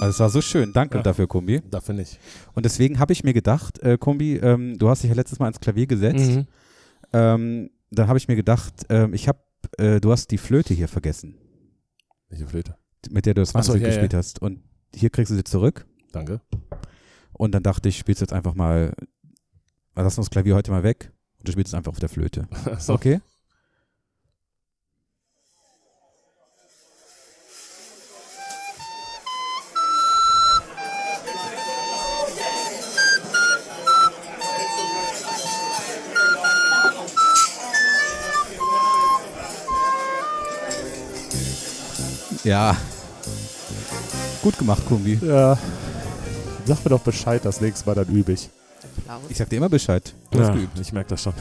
[0.00, 0.72] Also es war so schön.
[0.72, 1.02] Danke Ja.
[1.02, 1.62] dafür, Kumbi.
[1.70, 2.18] Dafür nicht.
[2.54, 5.48] Und deswegen habe ich mir gedacht, äh, Kumbi, ähm, du hast dich ja letztes Mal
[5.48, 6.30] ins Klavier gesetzt.
[6.30, 6.46] Mhm.
[7.12, 9.38] Ähm, dann habe ich mir gedacht, ähm, ich habe,
[9.78, 11.36] äh, du hast die Flöte hier vergessen,
[12.28, 12.76] Welche Flöte?
[13.10, 13.88] mit der du das Ach so, ja, ja.
[13.88, 14.42] gespielt hast.
[14.42, 14.62] Und
[14.94, 15.86] hier kriegst du sie zurück.
[16.12, 16.40] Danke.
[17.32, 18.92] Und dann dachte ich, spielst jetzt einfach mal,
[19.94, 21.12] lass uns das Klavier heute mal weg.
[21.44, 22.48] Und du spielst es einfach auf der Flöte.
[22.78, 22.94] So.
[22.94, 23.20] Okay?
[42.42, 42.74] Ja.
[44.40, 45.18] Gut gemacht, Kumbi.
[45.20, 45.58] Ja.
[46.64, 48.48] Sag mir doch Bescheid, das nächste Mal dann übe ich.
[48.98, 49.22] Applaus.
[49.28, 50.14] Ich sag dir immer Bescheid.
[50.30, 50.78] Du hast ja, geübt.
[50.80, 51.32] ich merke das schon.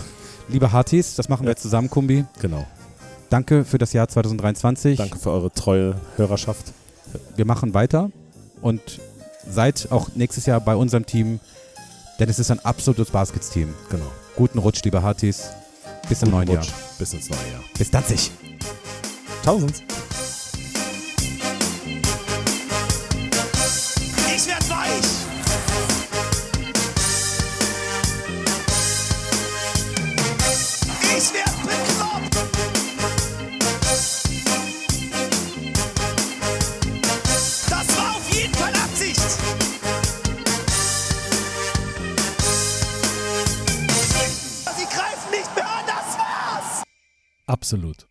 [0.49, 1.51] Liebe Hartis, das machen wir Ja.
[1.51, 2.25] jetzt zusammen, Kumbi.
[2.39, 2.65] Genau.
[3.29, 4.97] Danke für das Jahr 2023.
[4.97, 6.73] Danke für eure treue Hörerschaft.
[7.35, 8.11] Wir machen weiter
[8.61, 8.81] und
[9.49, 11.39] seid auch nächstes Jahr bei unserem Team,
[12.19, 13.73] denn es ist ein absolutes Basketsteam.
[13.89, 14.05] Genau.
[14.35, 15.49] Guten Rutsch, liebe Hartis.
[16.09, 16.69] Bis im neuen Guten Rutsch.
[16.69, 16.79] Jahr.
[16.99, 17.61] Bis ins neue Jahr.
[17.77, 18.31] Bis dann sich.
[19.43, 19.83] Tausend.
[47.53, 48.07] Absolut.